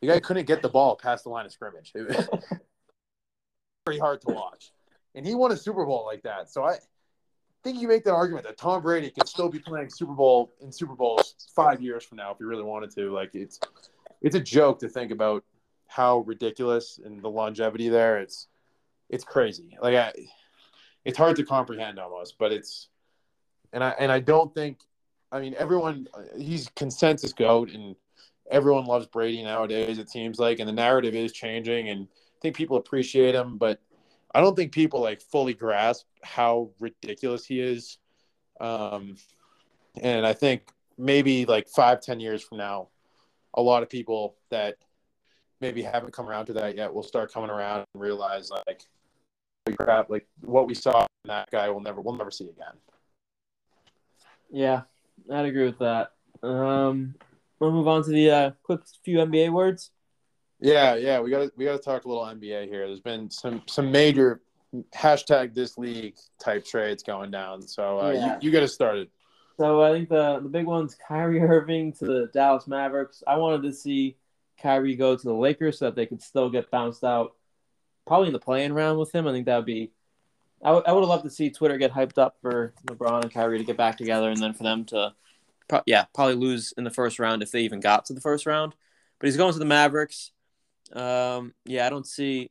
[0.00, 1.92] the guy couldn't get the ball past the line of scrimmage.
[1.94, 2.28] It was
[3.86, 4.72] very hard to watch.
[5.14, 6.50] And he won a Super Bowl like that.
[6.50, 6.76] So I
[7.62, 10.70] think you make that argument that Tom Brady could still be playing Super Bowl in
[10.70, 13.10] Super Bowls five years from now if he really wanted to.
[13.12, 13.58] Like it's
[14.24, 15.44] it's a joke to think about
[15.86, 18.18] how ridiculous and the longevity there.
[18.18, 18.48] It's
[19.10, 19.76] it's crazy.
[19.80, 20.12] Like I,
[21.04, 22.88] it's hard to comprehend almost, but it's
[23.72, 24.78] and I and I don't think
[25.30, 26.08] I mean everyone
[26.38, 27.94] he's consensus goat and
[28.50, 29.98] everyone loves Brady nowadays.
[29.98, 33.78] It seems like, and the narrative is changing, and I think people appreciate him, but
[34.34, 37.98] I don't think people like fully grasp how ridiculous he is.
[38.58, 39.16] Um,
[40.00, 42.88] and I think maybe like five, ten years from now,
[43.54, 44.76] a lot of people that
[45.60, 48.82] maybe haven't come around to that yet will start coming around and realize like
[49.78, 52.74] crap, like what we saw in that guy we'll never we'll never see again.
[54.50, 54.82] Yeah,
[55.32, 56.12] I'd agree with that.
[56.42, 57.14] Um,
[57.58, 59.90] we'll move on to the uh, quick few NBA words.
[60.60, 62.86] Yeah, yeah, we got to we got to talk a little NBA here.
[62.86, 64.40] There's been some some major
[64.94, 67.62] hashtag this league type trades going down.
[67.62, 68.34] So uh, Yeah.
[68.34, 69.10] you, you got to start it.
[69.56, 73.22] So I think the the big one's Kyrie Irving to the Dallas Mavericks.
[73.26, 74.16] I wanted to see
[74.60, 77.34] Kyrie go to the Lakers so that they could still get bounced out,
[78.06, 79.26] probably in the playing round with him.
[79.26, 79.92] I think that would be.
[80.62, 83.32] I would I would have loved to see Twitter get hyped up for LeBron and
[83.32, 85.14] Kyrie to get back together, and then for them to,
[85.68, 88.46] pro- yeah, probably lose in the first round if they even got to the first
[88.46, 88.74] round.
[89.18, 90.32] But he's going to the Mavericks.
[90.92, 92.50] Um, yeah, I don't see,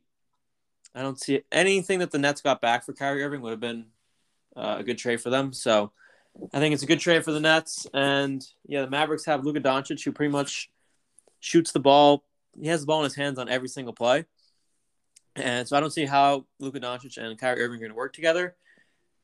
[0.94, 3.86] I don't see anything that the Nets got back for Kyrie Irving would have been
[4.56, 5.52] uh, a good trade for them.
[5.52, 5.92] So.
[6.52, 7.86] I think it's a good trade for the Nets.
[7.94, 10.70] And yeah, the Mavericks have Luka Doncic, who pretty much
[11.40, 12.24] shoots the ball.
[12.60, 14.24] He has the ball in his hands on every single play.
[15.36, 18.12] And so I don't see how Luka Doncic and Kyrie Irving are going to work
[18.12, 18.56] together.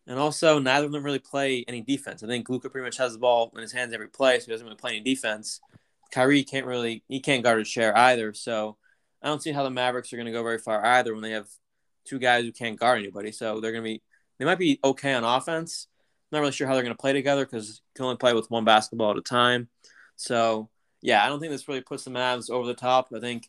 [0.06, 2.22] And also, neither of them really play any defense.
[2.22, 4.52] I think Luka pretty much has the ball in his hands every play, so he
[4.52, 5.60] doesn't really play any defense.
[6.10, 8.34] Kyrie can't really, he can't guard his share either.
[8.34, 8.76] So
[9.22, 11.30] I don't see how the Mavericks are going to go very far either when they
[11.32, 11.46] have
[12.04, 13.30] two guys who can't guard anybody.
[13.30, 14.02] So they're going to be,
[14.38, 15.86] they might be okay on offense,
[16.32, 18.50] not really sure how they're going to play together because you can only play with
[18.50, 19.68] one basketball at a time.
[20.16, 20.68] So,
[21.00, 23.08] yeah, I don't think this really puts the Mavs over the top.
[23.14, 23.48] I think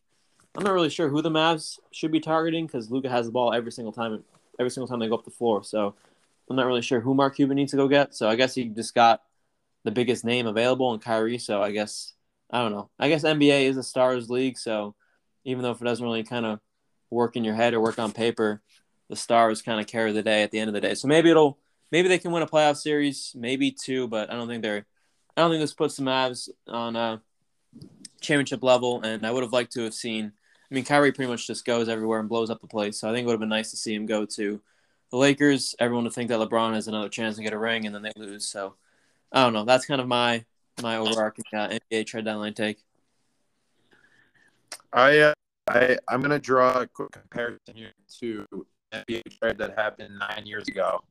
[0.56, 3.54] I'm not really sure who the Mavs should be targeting because Luka has the ball
[3.54, 4.24] every single time,
[4.60, 5.64] every single time they go up the floor.
[5.64, 5.96] So,
[6.50, 8.16] I'm not really sure who Mark Cuban needs to go get.
[8.16, 9.22] So, I guess he just got
[9.84, 11.38] the biggest name available in Kyrie.
[11.38, 12.14] So, I guess
[12.52, 12.90] I don't know.
[13.00, 14.58] I guess NBA is a stars league.
[14.58, 14.96] So,
[15.44, 16.60] even though if it doesn't really kind of
[17.10, 18.62] work in your head or work on paper,
[19.10, 20.96] the stars kind of carry the day at the end of the day.
[20.96, 21.58] So maybe it'll
[21.92, 24.86] maybe they can win a playoff series, maybe two, but I don't think they're.
[25.36, 27.22] I don't think this puts the Mavs on a
[28.20, 30.34] championship level, and I would have liked to have seen.
[30.70, 33.14] I mean, Kyrie pretty much just goes everywhere and blows up the place, so I
[33.14, 34.62] think it would have been nice to see him go to
[35.10, 35.76] the Lakers.
[35.80, 38.12] Everyone would think that LeBron has another chance to get a ring, and then they
[38.16, 38.48] lose.
[38.48, 38.76] So
[39.32, 39.66] I don't know.
[39.66, 40.46] That's kind of my
[40.82, 42.78] my overarching uh, NBA trade deadline take.
[44.94, 45.34] I uh,
[45.70, 48.46] I I'm gonna draw a quick comparison here to
[48.94, 51.04] NBA trade that happened nine years ago,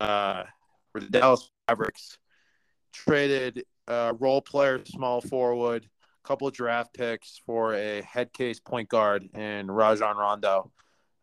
[0.00, 0.44] uh,
[0.92, 2.18] where the Dallas Mavericks
[2.92, 5.88] traded a role player, small forward,
[6.24, 10.70] a couple of draft picks for a head case point guard in Rajon Rondo.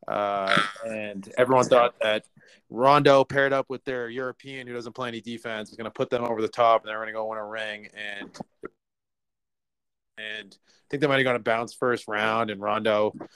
[0.07, 2.23] Uh, and everyone thought that
[2.69, 6.09] Rondo paired up with their European who doesn't play any defense is going to put
[6.09, 7.87] them over the top and they're going to go win a ring.
[7.93, 8.37] And
[10.17, 12.49] and I think they might have gone to bounce first round.
[12.49, 13.27] And Rondo was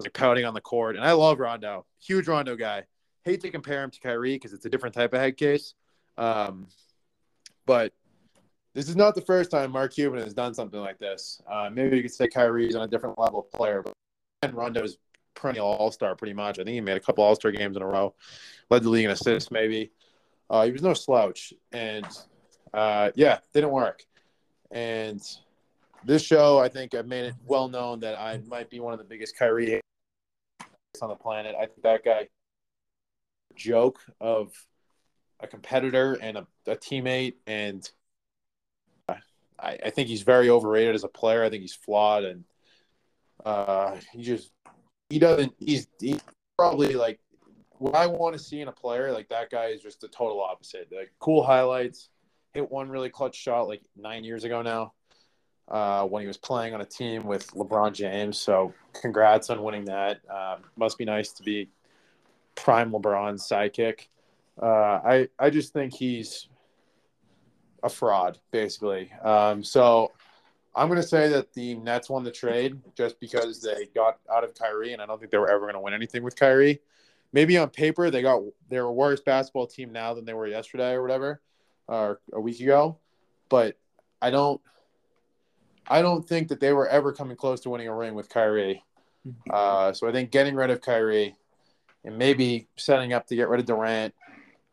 [0.00, 0.96] like pouting on the court.
[0.96, 2.84] And I love Rondo, huge Rondo guy.
[3.24, 5.74] Hate to compare him to Kyrie because it's a different type of head case.
[6.16, 6.66] Um,
[7.66, 7.92] but
[8.74, 11.42] this is not the first time Mark Cuban has done something like this.
[11.50, 13.92] Uh, maybe you could say Kyrie's on a different level of player, but
[14.42, 14.96] and Rondo's
[15.34, 16.58] perennial All Star pretty much.
[16.58, 18.14] I think he made a couple All Star games in a row,
[18.70, 19.90] led the league in assists maybe.
[20.48, 22.06] Uh, he was no slouch, and
[22.74, 24.04] uh, yeah, didn't work.
[24.70, 25.20] And
[26.04, 28.98] this show, I think, I've made it well known that I might be one of
[28.98, 29.80] the biggest Kyrie
[31.02, 31.54] on the planet.
[31.56, 32.28] I think that guy
[33.60, 34.52] joke of
[35.38, 37.88] a competitor and a, a teammate, and
[39.08, 41.44] I, I think he's very overrated as a player.
[41.44, 42.44] I think he's flawed, and
[43.44, 44.50] uh, he just
[45.10, 45.52] he doesn't.
[45.58, 46.20] He's, he's
[46.58, 47.20] probably like
[47.78, 49.12] what I want to see in a player.
[49.12, 50.88] Like that guy is just the total opposite.
[50.94, 52.08] Like cool highlights,
[52.54, 54.92] hit one really clutch shot like nine years ago now.
[55.68, 58.36] Uh, when he was playing on a team with LeBron James.
[58.36, 60.18] So, congrats on winning that.
[60.28, 61.68] Uh, must be nice to be
[62.54, 64.08] prime LeBron's sidekick.
[64.60, 64.66] Uh,
[65.04, 66.48] I I just think he's
[67.82, 69.10] a fraud, basically.
[69.22, 70.12] Um, so
[70.74, 74.44] I'm going to say that the Nets won the trade just because they got out
[74.44, 76.80] of Kyrie, and I don't think they were ever going to win anything with Kyrie.
[77.32, 80.92] Maybe on paper they got they're a worse basketball team now than they were yesterday
[80.92, 81.40] or whatever,
[81.86, 82.98] or a week ago,
[83.48, 83.76] but
[84.20, 84.60] I don't.
[85.86, 88.84] I don't think that they were ever coming close to winning a ring with Kyrie.
[89.50, 91.36] Uh, so I think getting rid of Kyrie
[92.04, 94.14] and maybe setting up to get rid of Durant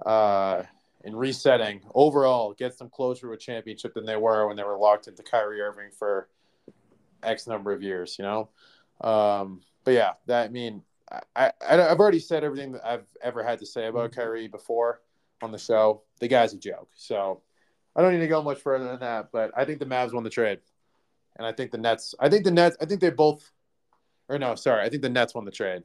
[0.06, 0.64] uh,
[1.04, 4.78] and resetting overall gets them closer to a championship than they were when they were
[4.78, 6.30] locked into Kyrie Irving for
[7.24, 8.50] X number of years, you know?
[9.02, 13.44] Um, but yeah, that I mean, I, I, I've already said everything that I've ever
[13.44, 15.02] had to say about Kyrie before
[15.42, 16.04] on the show.
[16.20, 16.90] The guy's a joke.
[16.96, 17.42] So
[17.96, 20.24] I don't need to go much further than that, but I think the Mavs won
[20.24, 20.60] the trade.
[21.38, 23.52] And I think the Nets, I think the Nets, I think they both,
[24.28, 25.84] or no, sorry, I think the Nets won the trade.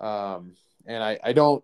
[0.00, 0.54] Um,
[0.88, 1.62] and I, I don't,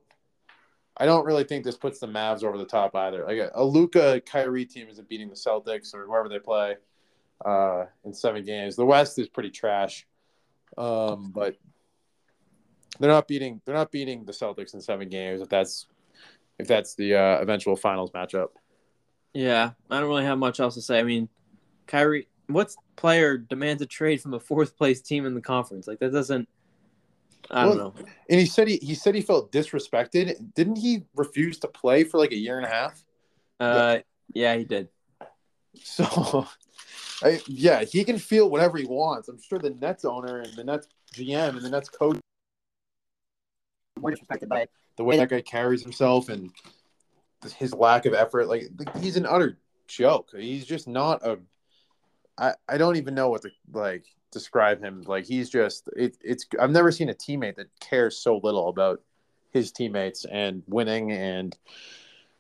[0.97, 3.25] I don't really think this puts the Mavs over the top either.
[3.27, 6.77] Like a, a Luka Kyrie team isn't beating the Celtics or whoever they play
[7.45, 8.77] uh, in seven games.
[8.77, 10.07] The West is pretty trash,
[10.79, 11.57] Um, but
[13.01, 15.89] they're not beating they're not beating the Celtics in seven games if that's
[16.61, 18.51] if that's the uh, eventual finals matchup.
[19.33, 21.01] Yeah, I don't really have much else to say.
[21.01, 21.29] I mean,
[21.89, 25.89] Kyrie, what player demands a trade from a fourth place team in the conference?
[25.89, 26.49] Like that doesn't.
[27.51, 28.05] I don't Well, know.
[28.31, 30.55] And he said he, he said he felt disrespected.
[30.55, 33.05] Didn't he refuse to play for like a year and a half?
[33.61, 33.99] Uh,
[34.33, 34.89] yeah, he did.
[35.83, 36.47] So,
[37.23, 39.29] I, yeah, he can feel whatever he wants.
[39.29, 42.19] I'm sure the Nets owner and the Nets GM and the Nets coach
[44.01, 44.67] more disrespected by
[44.97, 46.51] the way that guy carries himself and
[47.57, 48.49] his lack of effort.
[48.49, 48.69] Like
[49.01, 50.31] he's an utter joke.
[50.37, 51.39] He's just not a.
[52.37, 55.03] I I don't even know what to like describe him.
[55.07, 56.47] Like he's just it, it's.
[56.61, 59.01] I've never seen a teammate that cares so little about
[59.51, 61.57] his teammates and winning and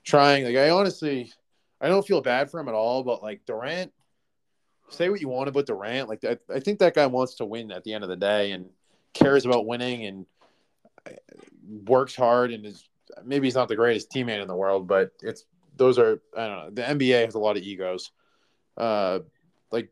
[0.04, 0.44] trying.
[0.44, 1.32] Like I honestly,
[1.80, 3.02] I don't feel bad for him at all.
[3.02, 3.92] But like Durant,
[4.90, 6.08] say what you want about Durant.
[6.08, 8.52] Like I, I think that guy wants to win at the end of the day
[8.52, 8.66] and
[9.14, 10.26] cares about winning and
[11.86, 12.88] works hard and is
[13.24, 15.44] maybe he's not the greatest teammate in the world, but it's
[15.76, 16.70] those are I don't know.
[16.70, 18.10] The NBA has a lot of egos.
[18.76, 19.20] Uh,
[19.70, 19.90] like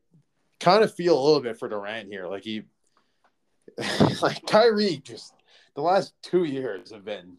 [0.62, 2.26] kind of feel a little bit for Durant here.
[2.26, 2.62] Like he,
[4.22, 5.34] like Kyrie, just
[5.74, 7.36] the last two years have been.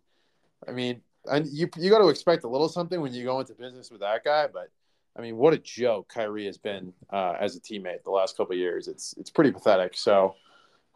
[0.68, 3.54] I mean, and you you got to expect a little something when you go into
[3.54, 4.70] business with that guy, but.
[5.16, 8.56] I mean, what a joke Kyrie has been uh, as a teammate the last couple
[8.56, 8.88] years.
[8.88, 9.96] It's it's pretty pathetic.
[9.96, 10.34] So,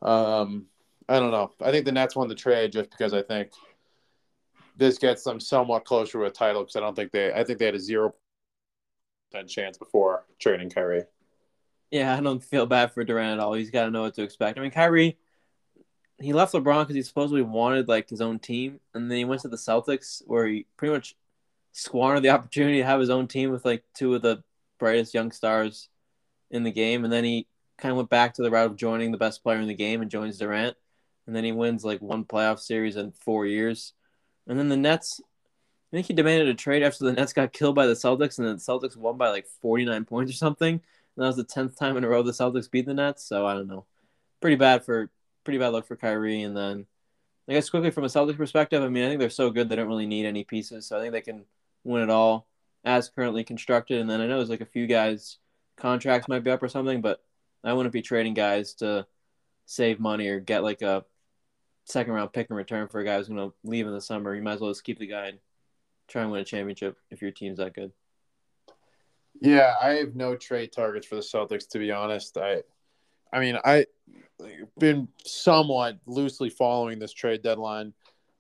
[0.02, 0.66] um,
[1.08, 1.52] I don't know.
[1.62, 3.52] I think the Nets won the trade just because I think
[4.76, 7.32] this gets them somewhat closer to a title because I don't think they.
[7.32, 8.16] I think they had a zero
[9.32, 11.04] percent chance before trading Kyrie.
[11.92, 13.54] Yeah, I don't feel bad for Durant at all.
[13.54, 14.58] He's got to know what to expect.
[14.58, 15.18] I mean, Kyrie,
[16.20, 19.42] he left LeBron because he supposedly wanted like his own team, and then he went
[19.42, 21.16] to the Celtics where he pretty much
[21.72, 24.44] squandered the opportunity to have his own team with like two of the
[24.80, 25.90] brightest young stars
[26.52, 29.12] in the game, and then he kind of went back to the route of joining
[29.12, 30.76] the best player in the game and joins Durant,
[31.26, 33.94] and then he wins like one playoff series in four years,
[34.48, 35.22] and then the Nets.
[35.94, 38.48] I think he demanded a trade after the Nets got killed by the Celtics, and
[38.48, 40.82] then the Celtics won by like 49 points or something.
[41.18, 43.24] That was the tenth time in a row the Celtics beat the Nets.
[43.24, 43.86] So I don't know.
[44.40, 45.10] Pretty bad for
[45.44, 46.44] pretty bad luck for Kyrie.
[46.44, 46.86] And then
[47.50, 49.76] I guess quickly from a Celtics perspective, I mean I think they're so good they
[49.76, 50.86] don't really need any pieces.
[50.86, 51.46] So I think they can
[51.84, 52.48] win it all
[52.84, 54.00] as currently constructed.
[54.00, 55.38] And then I know there's like a few guys
[55.76, 57.24] contracts might be up or something, but
[57.64, 59.08] I wouldn't be trading guys to
[59.66, 61.04] save money or get like a
[61.86, 64.36] second round pick in return for a guy who's gonna leave in the summer.
[64.36, 65.40] You might as well just keep the guy and
[66.08, 67.92] try and win a championship if your team's that good.
[69.42, 72.38] Yeah, I have no trade targets for the Celtics to be honest.
[72.38, 72.64] I,
[73.32, 73.86] I mean, I
[74.78, 77.94] been somewhat loosely following this trade deadline,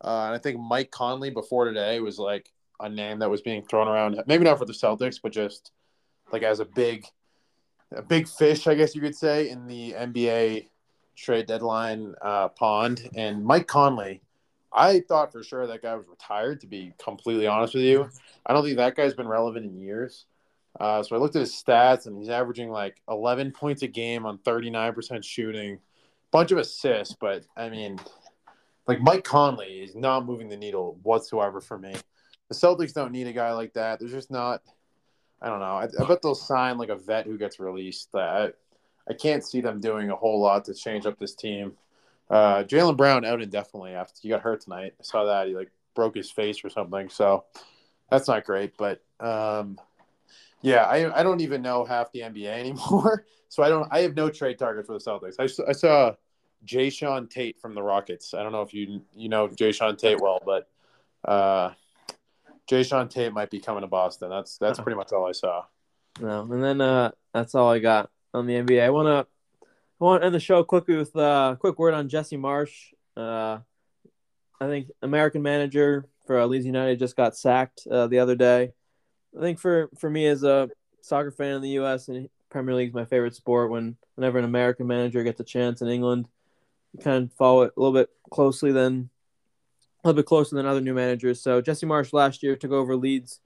[0.03, 3.63] uh, and I think Mike Conley before today was like a name that was being
[3.63, 4.21] thrown around.
[4.27, 5.71] Maybe not for the Celtics, but just
[6.31, 7.05] like as a big,
[7.91, 10.67] a big fish, I guess you could say, in the NBA
[11.15, 13.09] trade deadline uh, pond.
[13.15, 14.21] And Mike Conley,
[14.71, 16.61] I thought for sure that guy was retired.
[16.61, 18.09] To be completely honest with you,
[18.45, 20.25] I don't think that guy's been relevant in years.
[20.79, 24.25] Uh, so I looked at his stats, and he's averaging like 11 points a game
[24.25, 25.79] on 39% shooting,
[26.31, 27.15] bunch of assists.
[27.19, 27.99] But I mean,
[28.87, 31.95] like Mike Conley is not moving the needle whatsoever for me.
[32.49, 33.99] The Celtics don't need a guy like that.
[33.99, 34.61] There's just not.
[35.41, 35.65] I don't know.
[35.65, 38.09] I, I bet they'll sign like a vet who gets released.
[38.15, 38.49] I,
[39.07, 41.73] I can't see them doing a whole lot to change up this team.
[42.29, 44.93] Uh, Jaylen Brown out indefinitely after he got hurt tonight.
[44.99, 47.09] I saw that he like broke his face or something.
[47.09, 47.45] So
[48.09, 48.77] that's not great.
[48.77, 49.77] But um,
[50.61, 53.25] yeah, I, I don't even know half the NBA anymore.
[53.49, 53.87] So I don't.
[53.91, 55.35] I have no trade targets for the Celtics.
[55.39, 56.15] I, saw- I saw
[56.65, 58.33] Jae'Sean Tate from the Rockets.
[58.33, 60.69] I don't know if you you know Jae'Sean Tate well, but
[61.25, 61.71] uh,
[62.69, 64.29] Jae'Sean Tate might be coming to Boston.
[64.29, 65.63] That's that's pretty much all I saw.
[66.19, 68.81] No, and then uh, that's all I got on the NBA.
[68.81, 69.25] I wanna
[69.99, 72.93] I want to end the show quickly with uh, a quick word on Jesse Marsch.
[73.15, 73.59] Uh,
[74.59, 78.73] I think American manager for uh, Leeds United just got sacked uh, the other day.
[79.37, 80.69] I think for for me as a
[81.01, 82.07] soccer fan in the U.S.
[82.07, 83.69] and Premier League is my favorite sport.
[83.69, 86.27] When whenever an American manager gets a chance in England,
[86.93, 89.09] you kind of follow it a little bit closely than
[90.03, 91.41] a little bit closer than other new managers.
[91.41, 93.39] So Jesse Marsch last year took over Leeds.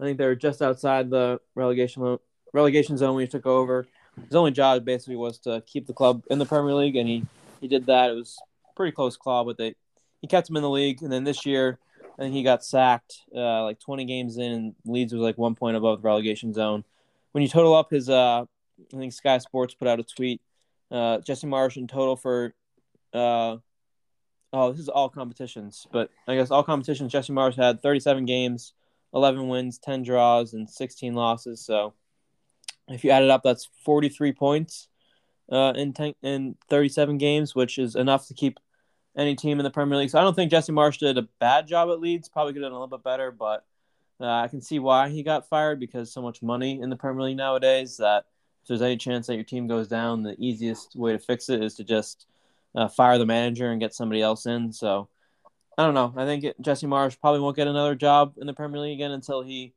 [0.00, 2.18] I think they were just outside the relegation
[2.52, 3.86] relegation zone when he took over.
[4.24, 7.24] His only job basically was to keep the club in the Premier League, and he,
[7.60, 8.10] he did that.
[8.10, 8.38] It was
[8.74, 9.74] pretty close call, but they
[10.22, 11.02] he kept him in the league.
[11.02, 11.78] And then this year,
[12.18, 15.76] Think he got sacked uh, like 20 games in, and Leeds was like one point
[15.76, 16.84] above the relegation zone.
[17.32, 20.40] When you total up his, uh, I think Sky Sports put out a tweet.
[20.90, 22.54] Uh, Jesse Marsch in total for,
[23.12, 23.56] uh,
[24.52, 27.12] oh, this is all competitions, but I guess all competitions.
[27.12, 28.72] Jesse Marsch had 37 games,
[29.12, 31.60] 11 wins, 10 draws, and 16 losses.
[31.60, 31.92] So
[32.88, 34.88] if you add it up, that's 43 points.
[35.50, 38.58] uh, in ten, in 37 games, which is enough to keep
[39.16, 40.10] any team in the Premier League.
[40.10, 42.28] So I don't think Jesse Marsch did a bad job at Leeds.
[42.28, 43.64] Probably could have done a little bit better, but
[44.20, 47.22] uh, I can see why he got fired because so much money in the Premier
[47.22, 48.24] League nowadays that
[48.62, 51.62] if there's any chance that your team goes down, the easiest way to fix it
[51.62, 52.26] is to just
[52.74, 54.72] uh, fire the manager and get somebody else in.
[54.72, 55.08] So
[55.78, 56.12] I don't know.
[56.16, 59.12] I think it, Jesse Marsch probably won't get another job in the Premier League again
[59.12, 59.74] until he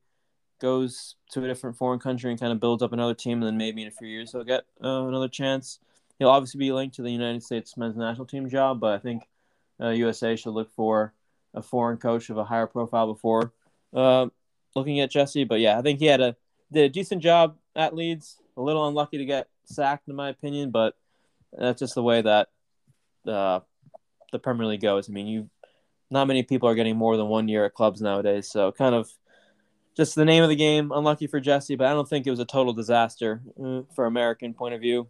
[0.60, 3.56] goes to a different foreign country and kind of builds up another team, and then
[3.56, 5.78] maybe in a few years he'll get uh, another chance.
[6.20, 9.26] He'll obviously be linked to the United States men's national team job, but I think
[9.80, 11.14] uh, USA should look for
[11.54, 13.54] a foreign coach of a higher profile before
[13.94, 14.26] uh,
[14.76, 15.44] looking at Jesse.
[15.44, 16.36] But yeah, I think he had a
[16.70, 18.36] did a decent job at Leeds.
[18.58, 20.94] A little unlucky to get sacked, in my opinion, but
[21.56, 22.48] that's just the way that
[23.26, 23.60] uh,
[24.30, 25.08] the Premier League goes.
[25.08, 25.48] I mean, you
[26.10, 29.10] not many people are getting more than one year at clubs nowadays, so kind of
[29.96, 30.92] just the name of the game.
[30.92, 34.52] Unlucky for Jesse, but I don't think it was a total disaster uh, for American
[34.52, 35.08] point of view.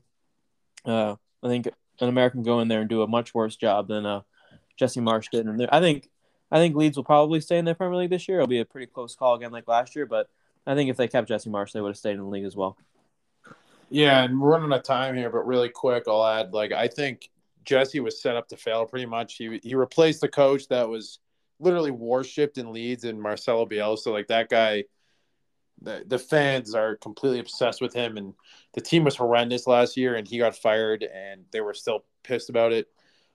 [0.85, 1.69] Uh, I think
[2.01, 4.23] an American go in there and do a much worse job than uh,
[4.77, 5.47] Jesse Marsch did.
[5.47, 6.09] And I think
[6.51, 8.39] I think Leeds will probably stay in the Premier League this year.
[8.39, 10.07] It'll be a pretty close call again, like last year.
[10.07, 10.29] But
[10.67, 12.57] I think if they kept Jesse Marsch, they would have stayed in the league as
[12.57, 12.77] well.
[13.91, 16.89] Yeah, and we're running out of time here, but really quick, I'll add like I
[16.89, 17.29] think
[17.65, 19.37] Jesse was set up to fail pretty much.
[19.37, 21.19] He he replaced the coach that was
[21.59, 24.13] literally worshipped in Leeds and Marcelo Bielsa.
[24.13, 24.85] Like that guy,
[25.83, 28.35] the the fans are completely obsessed with him, and
[28.73, 32.51] the team was horrendous last year, and he got fired, and they were still pissed
[32.51, 32.89] about it.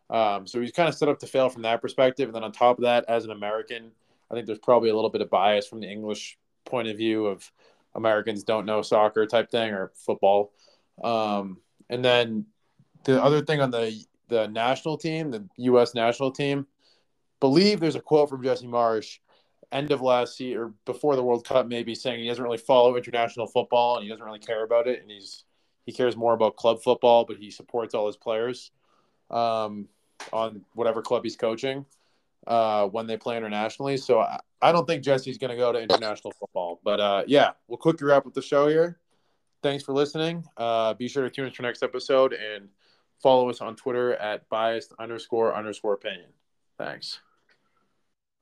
[0.09, 2.29] Um, so he's kind of set up to fail from that perspective.
[2.29, 3.91] And then on top of that, as an American,
[4.29, 7.25] I think there's probably a little bit of bias from the English point of view
[7.25, 7.51] of
[7.95, 10.51] Americans don't know soccer type thing or football.
[11.03, 11.57] Um,
[11.89, 12.45] and then
[13.03, 15.93] the other thing on the the national team, the U.S.
[15.93, 16.65] national team,
[17.39, 19.19] believe there's a quote from Jesse Marsch,
[19.75, 22.95] end of last year or before the World Cup, maybe saying he doesn't really follow
[22.95, 25.43] international football and he doesn't really care about it, and he's
[25.85, 28.71] he cares more about club football, but he supports all his players.
[29.29, 29.87] Um,
[30.31, 31.85] on whatever club he's coaching
[32.47, 33.97] uh, when they play internationally.
[33.97, 36.79] So I, I don't think Jesse's going to go to international football.
[36.83, 38.99] But uh, yeah, we'll quickly wrap up the show here.
[39.63, 40.43] Thanks for listening.
[40.57, 42.69] Uh, be sure to tune in for next episode and
[43.21, 46.29] follow us on Twitter at biased underscore underscore opinion.
[46.77, 47.19] Thanks.